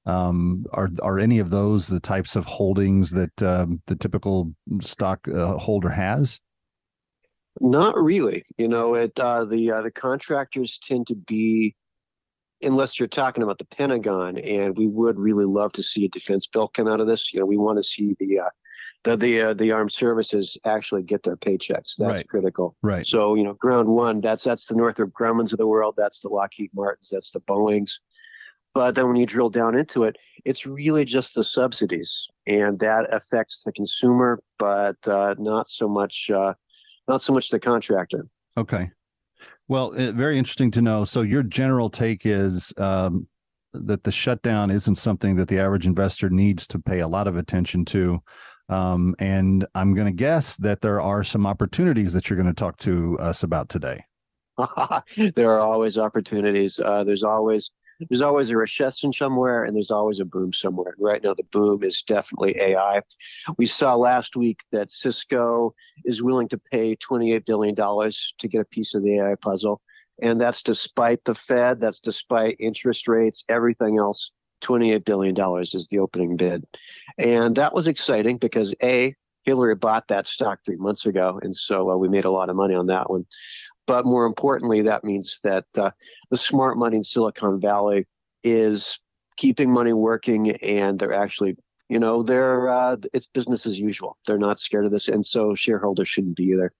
[0.07, 5.27] um, are are any of those the types of holdings that um, the typical stock
[5.29, 6.41] uh, holder has?
[7.61, 8.45] Not really.
[8.57, 11.77] You know, it uh, the uh, the contractors tend to be,
[12.63, 16.47] unless you're talking about the Pentagon, and we would really love to see a defense
[16.47, 17.33] bill come out of this.
[17.33, 18.49] You know, we want to see the uh,
[19.05, 21.95] the the uh, the armed services actually get their paychecks.
[21.99, 22.29] That's right.
[22.29, 22.75] critical.
[22.83, 23.07] Right.
[23.07, 25.95] So you know, ground one, that's that's the Northrop Grumman's of the world.
[25.97, 27.11] That's the Lockheed Martins.
[27.13, 28.01] That's the Boeing's.
[28.75, 33.13] But then when you drill down into it, it's really just the subsidies, and that
[33.15, 36.55] affects the consumer, but uh, not so much uh,
[37.09, 38.27] not so much the contractor.
[38.57, 38.91] Okay.
[39.69, 41.05] Well, uh, very interesting to know.
[41.05, 43.27] So your general take is um,
[43.73, 47.37] that the shutdown isn't something that the average investor needs to pay a lot of
[47.37, 48.23] attention to.
[48.69, 52.59] Um, and I'm going to guess that there are some opportunities that you're going to
[52.59, 54.01] talk to us about today.
[55.35, 56.79] there are always opportunities.
[56.79, 57.71] Uh, there's always
[58.09, 60.95] there's always a recession somewhere and there's always a boom somewhere.
[60.99, 63.01] Right now, the boom is definitely AI.
[63.59, 65.75] We saw last week that Cisco
[66.05, 69.81] is willing to pay $28 billion to get a piece of the AI puzzle.
[70.21, 74.31] And that's despite the Fed, that's despite interest rates, everything else.
[74.63, 76.65] $28 billion is the opening bid.
[77.19, 81.41] And that was exciting because A, Hillary bought that stock three months ago.
[81.43, 83.27] And so uh, we made a lot of money on that one.
[83.87, 85.91] But more importantly, that means that uh,
[86.31, 88.07] the smart money in Silicon Valley
[88.45, 88.99] is
[89.37, 91.57] keeping money working, and they're actually,
[91.89, 94.17] you know, they're uh, it's business as usual.
[94.27, 96.73] They're not scared of this, and so shareholders shouldn't be either.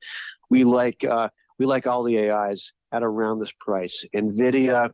[0.49, 1.29] We like uh,
[1.59, 4.05] we like all the AIs at around this price.
[4.15, 4.93] Nvidia,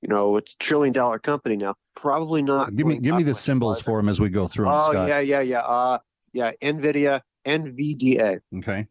[0.00, 1.74] you know, it's a trillion dollar company now.
[1.96, 2.74] Probably not.
[2.74, 4.66] Give me give me the symbols for them as we go through.
[4.66, 5.08] Them, oh Scott.
[5.08, 5.60] yeah, yeah, yeah.
[5.60, 5.98] Uh,
[6.32, 8.40] yeah, Nvidia, NVDA.
[8.58, 8.86] Okay.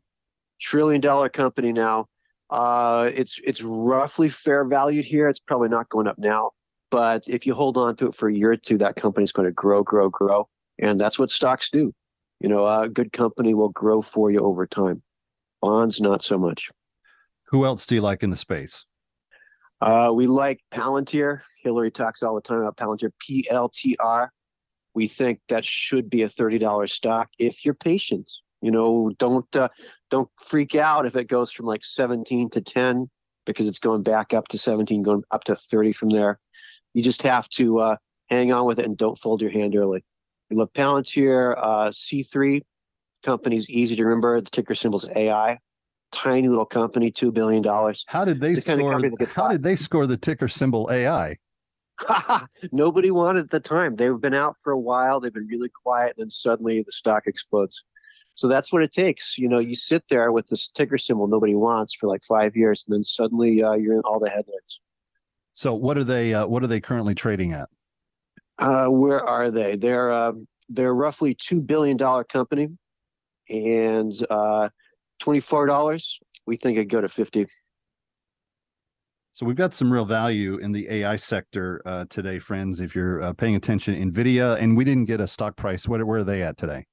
[0.60, 2.08] Trillion dollar company now.
[2.52, 5.30] Uh, it's it's roughly fair valued here.
[5.30, 6.52] It's probably not going up now,
[6.90, 9.48] but if you hold on to it for a year or two, that company's going
[9.48, 11.94] to grow, grow, grow, and that's what stocks do.
[12.42, 15.02] You know, a good company will grow for you over time.
[15.62, 16.70] Bonds, not so much.
[17.52, 18.86] Who else do you like in the space?
[19.80, 21.42] Uh, we like Palantir.
[21.64, 23.12] Hillary talks all the time about Palantir.
[23.30, 24.28] PLTR.
[24.94, 28.30] We think that should be a thirty dollars stock if you're patient.
[28.62, 29.70] You know, don't uh,
[30.12, 33.10] don't freak out if it goes from like 17 to 10
[33.46, 36.40] because it's going back up to 17, going up to 30 from there.
[36.94, 37.96] You just have to uh,
[38.30, 40.04] hang on with it and don't fold your hand early.
[40.50, 42.62] We love Palantir, uh, C3
[43.24, 44.42] company's easy to remember.
[44.42, 45.60] The ticker symbol's AI.
[46.12, 48.04] Tiny little company, two billion dollars.
[48.08, 49.28] How did they the kind of score?
[49.34, 51.38] How did they score the ticker symbol AI?
[52.74, 53.96] Nobody wanted at the time.
[53.96, 55.22] They've been out for a while.
[55.22, 57.82] They've been really quiet, and then suddenly the stock explodes.
[58.36, 59.38] So that's what it takes.
[59.38, 62.84] You know, you sit there with this ticker symbol nobody wants for like five years,
[62.88, 64.80] and then suddenly uh, you're in all the headlines.
[65.54, 66.34] So what are they?
[66.34, 67.70] Uh, what are they currently trading at?
[68.58, 69.76] Uh, where are they?
[69.76, 70.34] They're uh,
[70.70, 72.70] they're roughly two billion dollar company,
[73.50, 74.70] and uh,
[75.20, 76.20] twenty four dollars.
[76.46, 77.48] We think it'd go to fifty.
[79.34, 82.82] So we've got some real value in the AI sector uh, today, friends.
[82.82, 85.88] If you're uh, paying attention, Nvidia, and we didn't get a stock price.
[85.88, 86.86] What where are they at today?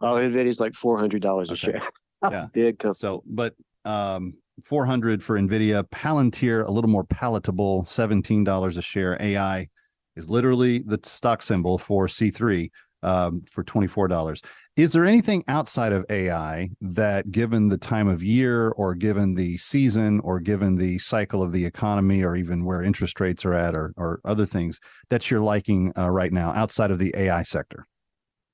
[0.00, 1.72] Oh, Nvidia's like four hundred dollars a Okay.
[1.72, 1.82] share.
[2.30, 2.46] Yeah.
[2.52, 2.94] Big company.
[2.94, 4.34] So, but um,
[4.64, 9.16] 400 for Nvidia, Palantir a little more palatable, $17 a share.
[9.20, 9.68] AI
[10.16, 12.70] is literally the stock symbol for C3.
[13.02, 14.42] um, for $24.
[14.76, 19.56] Is there anything outside of AI that, given the time of year or given the
[19.58, 23.74] season or given the cycle of the economy or even where interest rates are at
[23.76, 24.80] or, or other things
[25.10, 27.86] that you're liking uh, right now outside of the AI sector?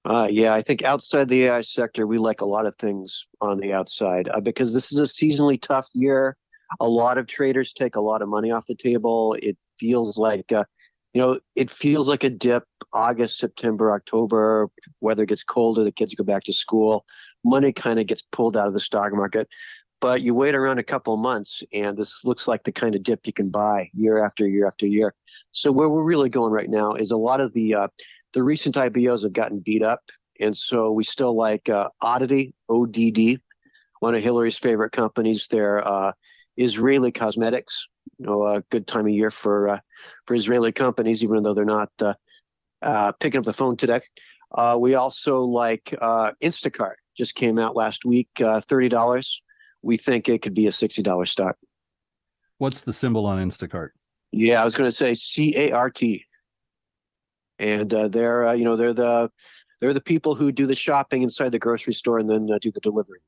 [0.04, 3.60] Uh, yeah, I think outside the AI sector, we like a lot of things on
[3.60, 6.36] the outside uh, because this is a seasonally tough year.
[6.80, 9.36] A lot of traders take a lot of money off the table.
[9.40, 10.64] It feels like, uh,
[11.14, 12.64] you know, it feels like a dip.
[12.92, 14.68] August, September, October,
[15.00, 17.06] weather gets colder, the kids go back to school,
[17.42, 19.48] money kind of gets pulled out of the stock market.
[20.00, 23.20] But you wait around a couple months, and this looks like the kind of dip
[23.24, 25.14] you can buy year after year after year.
[25.52, 27.88] So where we're really going right now is a lot of the uh,
[28.34, 30.00] the recent IPOs have gotten beat up,
[30.40, 33.40] and so we still like uh, Oddity, ODD,
[34.00, 35.46] one of Hillary's favorite companies.
[35.50, 36.12] They're uh,
[36.56, 37.86] Israeli cosmetics.
[38.18, 39.78] You know, a good time of year for uh,
[40.26, 42.14] for Israeli companies, even though they're not uh,
[42.82, 44.00] uh, picking up the phone today.
[44.56, 45.94] Uh, we also like
[46.42, 46.94] Instacart.
[47.16, 48.28] Just came out last week,
[48.68, 49.40] thirty dollars.
[49.82, 51.56] We think it could be a sixty dollars stock.
[52.58, 53.90] What's the symbol on Instacart?
[54.30, 56.24] Yeah, I was going to say C A R T
[57.62, 59.30] and uh, they're uh, you know they're the
[59.80, 62.70] they're the people who do the shopping inside the grocery store and then uh, do
[62.70, 63.20] the delivery.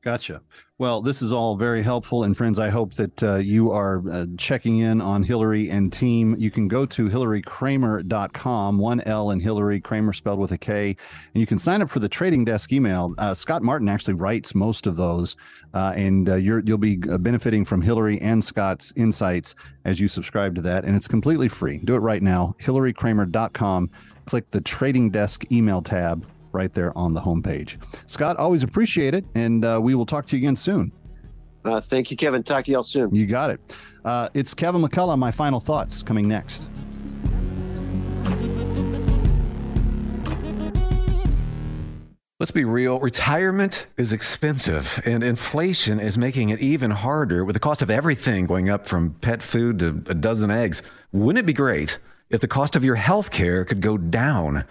[0.00, 0.40] Gotcha.
[0.78, 2.22] Well, this is all very helpful.
[2.22, 6.36] And friends, I hope that uh, you are uh, checking in on Hillary and team.
[6.38, 11.40] You can go to hillarykramer.com, one L and Hillary Kramer spelled with a K, and
[11.40, 13.12] you can sign up for the trading desk email.
[13.18, 15.36] Uh, Scott Martin actually writes most of those,
[15.74, 20.06] uh, and uh, you will be uh, benefiting from Hillary and Scott's insights as you
[20.06, 20.84] subscribe to that.
[20.84, 21.78] And it's completely free.
[21.78, 23.90] Do it right now, hillarykramer.com.
[24.26, 27.78] Click the trading desk email tab right there on the homepage.
[28.08, 30.92] Scott, always appreciate it, and uh, we will talk to you again soon.
[31.64, 32.42] Uh, thank you, Kevin.
[32.42, 33.14] Talk to y'all soon.
[33.14, 33.60] You got it.
[34.04, 35.18] Uh, it's Kevin McCullough.
[35.18, 36.70] My final thoughts coming next.
[42.40, 43.00] Let's be real.
[43.00, 48.46] Retirement is expensive, and inflation is making it even harder with the cost of everything
[48.46, 50.80] going up from pet food to a dozen eggs.
[51.10, 51.98] Wouldn't it be great
[52.30, 54.64] if the cost of your health care could go down?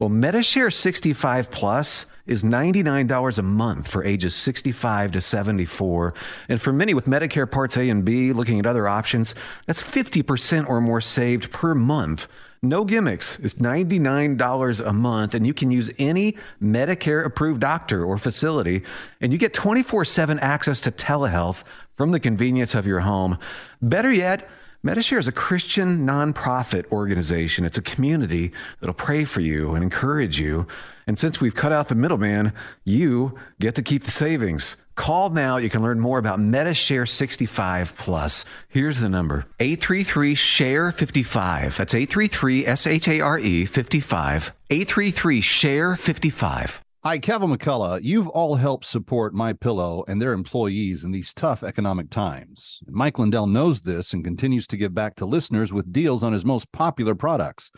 [0.00, 6.14] Well, Medi-Share 65 Plus is $99 a month for ages 65 to 74.
[6.48, 9.36] And for many with Medicare Parts A and B looking at other options,
[9.66, 12.26] that's 50% or more saved per month.
[12.60, 13.38] No gimmicks.
[13.38, 18.82] It's $99 a month, and you can use any Medicare approved doctor or facility,
[19.20, 21.62] and you get 24 7 access to telehealth
[21.94, 23.38] from the convenience of your home.
[23.82, 24.48] Better yet,
[24.86, 27.64] Medi-Share is a Christian nonprofit organization.
[27.64, 30.66] It's a community that'll pray for you and encourage you.
[31.06, 32.52] And since we've cut out the middleman,
[32.84, 34.76] you get to keep the savings.
[34.94, 35.56] Call now.
[35.56, 38.44] You can learn more about Medi-Share 65 Plus.
[38.68, 41.78] Here's the number 833 SHARE 55.
[41.78, 44.52] That's 833 S H A R E 55.
[44.68, 46.83] 833 SHARE 55.
[47.06, 48.00] Hi, Kevin McCullough.
[48.02, 52.80] You've all helped support My Pillow and their employees in these tough economic times.
[52.86, 56.46] Mike Lindell knows this and continues to give back to listeners with deals on his
[56.46, 57.70] most popular products.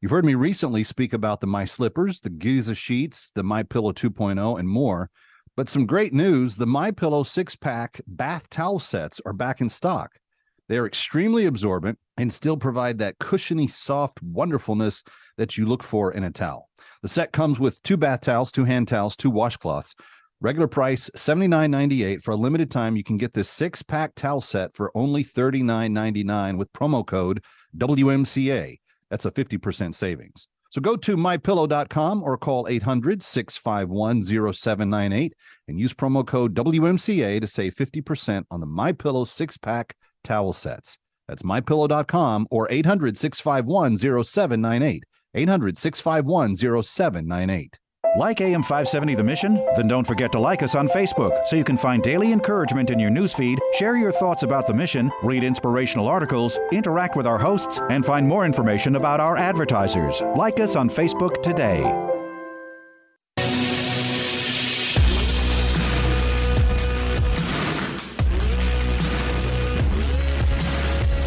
[0.00, 3.92] You've heard me recently speak about the My Slippers, the Giza sheets, the My Pillow
[3.92, 5.10] 2.0, and more.
[5.56, 10.18] But some great news: the My Pillow six-pack bath towel sets are back in stock.
[10.72, 15.04] They are extremely absorbent and still provide that cushiony, soft wonderfulness
[15.36, 16.70] that you look for in a towel.
[17.02, 19.94] The set comes with two bath towels, two hand towels, two washcloths.
[20.40, 22.22] Regular price $79.98.
[22.22, 26.56] For a limited time, you can get this six pack towel set for only $39.99
[26.56, 27.44] with promo code
[27.76, 28.78] WMCA.
[29.10, 30.48] That's a 50% savings.
[30.72, 35.34] So go to mypillow.com or call 800 651 0798
[35.68, 39.94] and use promo code WMCA to save 50% on the MyPillow six pack
[40.24, 40.98] towel sets.
[41.28, 45.04] That's mypillow.com or 800 651 0798.
[45.34, 47.78] 800 651 0798.
[48.14, 49.64] Like AM 570 The Mission?
[49.74, 52.98] Then don't forget to like us on Facebook so you can find daily encouragement in
[52.98, 57.80] your newsfeed, share your thoughts about the mission, read inspirational articles, interact with our hosts,
[57.88, 60.20] and find more information about our advertisers.
[60.36, 61.80] Like us on Facebook today.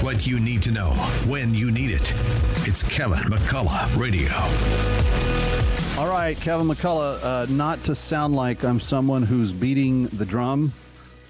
[0.04, 0.92] What you need to know
[1.26, 2.14] when you need it.
[2.68, 4.30] It's Kevin McCullough Radio.
[5.98, 10.74] All right, Kevin McCullough, uh, not to sound like I'm someone who's beating the drum,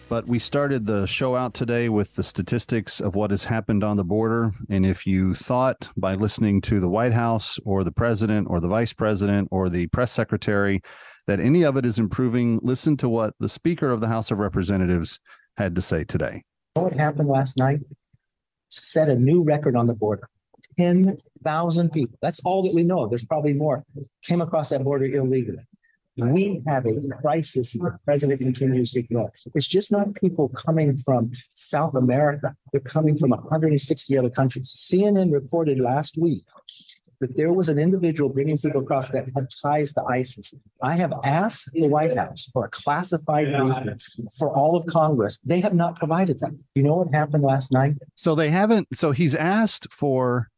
[0.09, 3.95] but we started the show out today with the statistics of what has happened on
[3.95, 4.51] the border.
[4.71, 8.67] And if you thought by listening to the White House or the president or the
[8.67, 10.81] vice president or the press secretary
[11.27, 14.39] that any of it is improving, listen to what the Speaker of the House of
[14.39, 15.19] Representatives
[15.57, 16.41] had to say today.
[16.73, 17.81] What happened last night
[18.69, 20.27] set a new record on the border
[20.79, 22.17] 10 thousand people.
[22.21, 23.07] That's all that we know.
[23.07, 23.85] There's probably more.
[24.23, 25.63] Came across that border illegally.
[26.17, 29.33] We have a crisis the president continues to ignore.
[29.53, 32.55] It's just not people coming from South America.
[32.71, 34.69] They're coming from 160 other countries.
[34.69, 36.45] CNN reported last week
[37.19, 40.53] that there was an individual bringing people across that had ties to ISIS.
[40.81, 43.99] I have asked the White House for a classified briefing
[44.37, 45.39] for all of Congress.
[45.43, 46.51] They have not provided that.
[46.75, 47.95] You know what happened last night?
[48.15, 48.87] So they haven't.
[48.95, 50.49] So he's asked for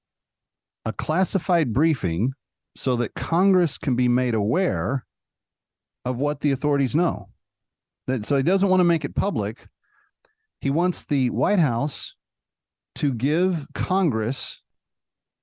[0.88, 2.31] a classified briefing
[2.73, 5.05] so that Congress can be made aware
[6.05, 7.25] of what the authorities know.
[8.07, 9.67] That so he doesn't want to make it public.
[10.61, 12.15] He wants the White House
[12.95, 14.61] to give Congress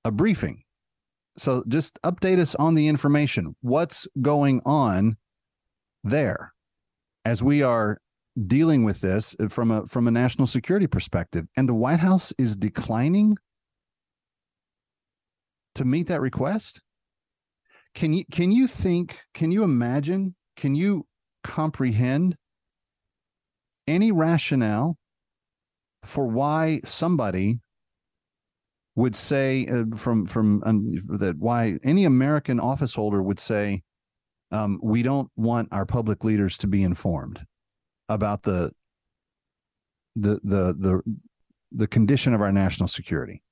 [0.03, 0.63] a briefing.
[1.37, 3.55] So just update us on the information.
[3.61, 5.19] What's going on
[6.03, 6.55] there
[7.27, 7.99] as we are
[8.47, 12.57] dealing with this from a from a national security perspective and the White House is
[12.57, 13.37] declining
[15.75, 16.83] to meet that request?
[17.95, 21.07] Can you can you think, can you imagine, can you
[21.43, 22.37] comprehend
[23.87, 24.97] any rationale
[26.03, 27.61] for why somebody
[28.97, 33.83] would say uh, from from um, that why any American office holder would say
[34.51, 37.45] um, we don't want our public leaders to be informed
[38.09, 38.73] about the
[40.17, 41.01] the the the
[41.73, 43.43] the condition of our national security.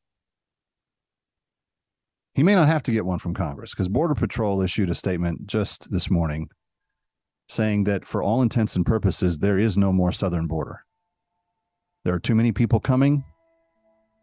[2.34, 5.46] He may not have to get one from Congress because Border Patrol issued a statement
[5.46, 6.48] just this morning
[7.48, 10.80] saying that for all intents and purposes, there is no more southern border.
[12.04, 13.24] There are too many people coming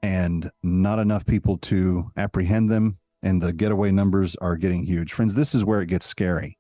[0.02, 2.98] and not enough people to apprehend them.
[3.22, 5.12] And the getaway numbers are getting huge.
[5.12, 6.58] Friends, this is where it gets scary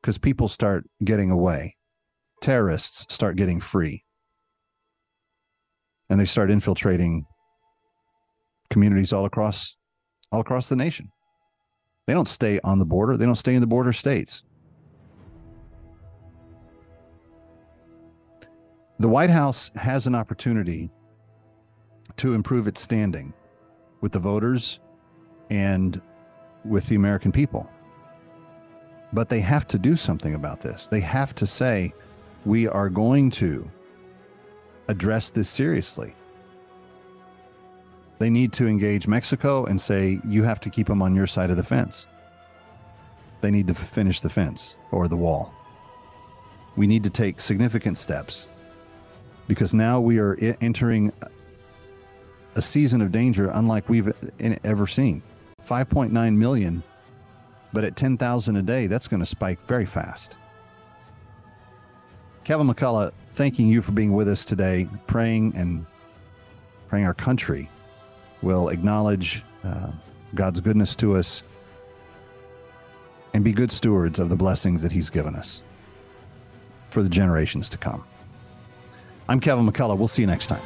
[0.00, 1.76] because people start getting away,
[2.42, 4.04] terrorists start getting free,
[6.10, 7.24] and they start infiltrating
[8.68, 9.78] communities all across
[10.34, 11.10] all across the nation.
[12.06, 14.44] They don't stay on the border, they don't stay in the border states.
[18.98, 20.90] The White House has an opportunity
[22.16, 23.32] to improve its standing
[24.00, 24.80] with the voters
[25.50, 26.00] and
[26.64, 27.70] with the American people.
[29.12, 30.88] But they have to do something about this.
[30.88, 31.92] They have to say,
[32.44, 33.70] we are going to
[34.88, 36.14] address this seriously.
[38.18, 41.50] They need to engage Mexico and say, you have to keep them on your side
[41.50, 42.06] of the fence.
[43.40, 45.52] They need to finish the fence or the wall.
[46.76, 48.48] We need to take significant steps
[49.48, 51.12] because now we are entering
[52.56, 54.12] a season of danger unlike we've
[54.64, 55.22] ever seen.
[55.62, 56.82] 5.9 million,
[57.72, 60.38] but at 10,000 a day, that's going to spike very fast.
[62.44, 65.84] Kevin McCullough, thanking you for being with us today, praying and
[66.88, 67.68] praying our country
[68.44, 69.90] will acknowledge uh,
[70.34, 71.42] God's goodness to us
[73.32, 75.62] and be good stewards of the blessings that He's given us
[76.90, 78.04] for the generations to come.
[79.28, 79.98] I'm Kevin McCullough.
[79.98, 80.62] We'll see you next time.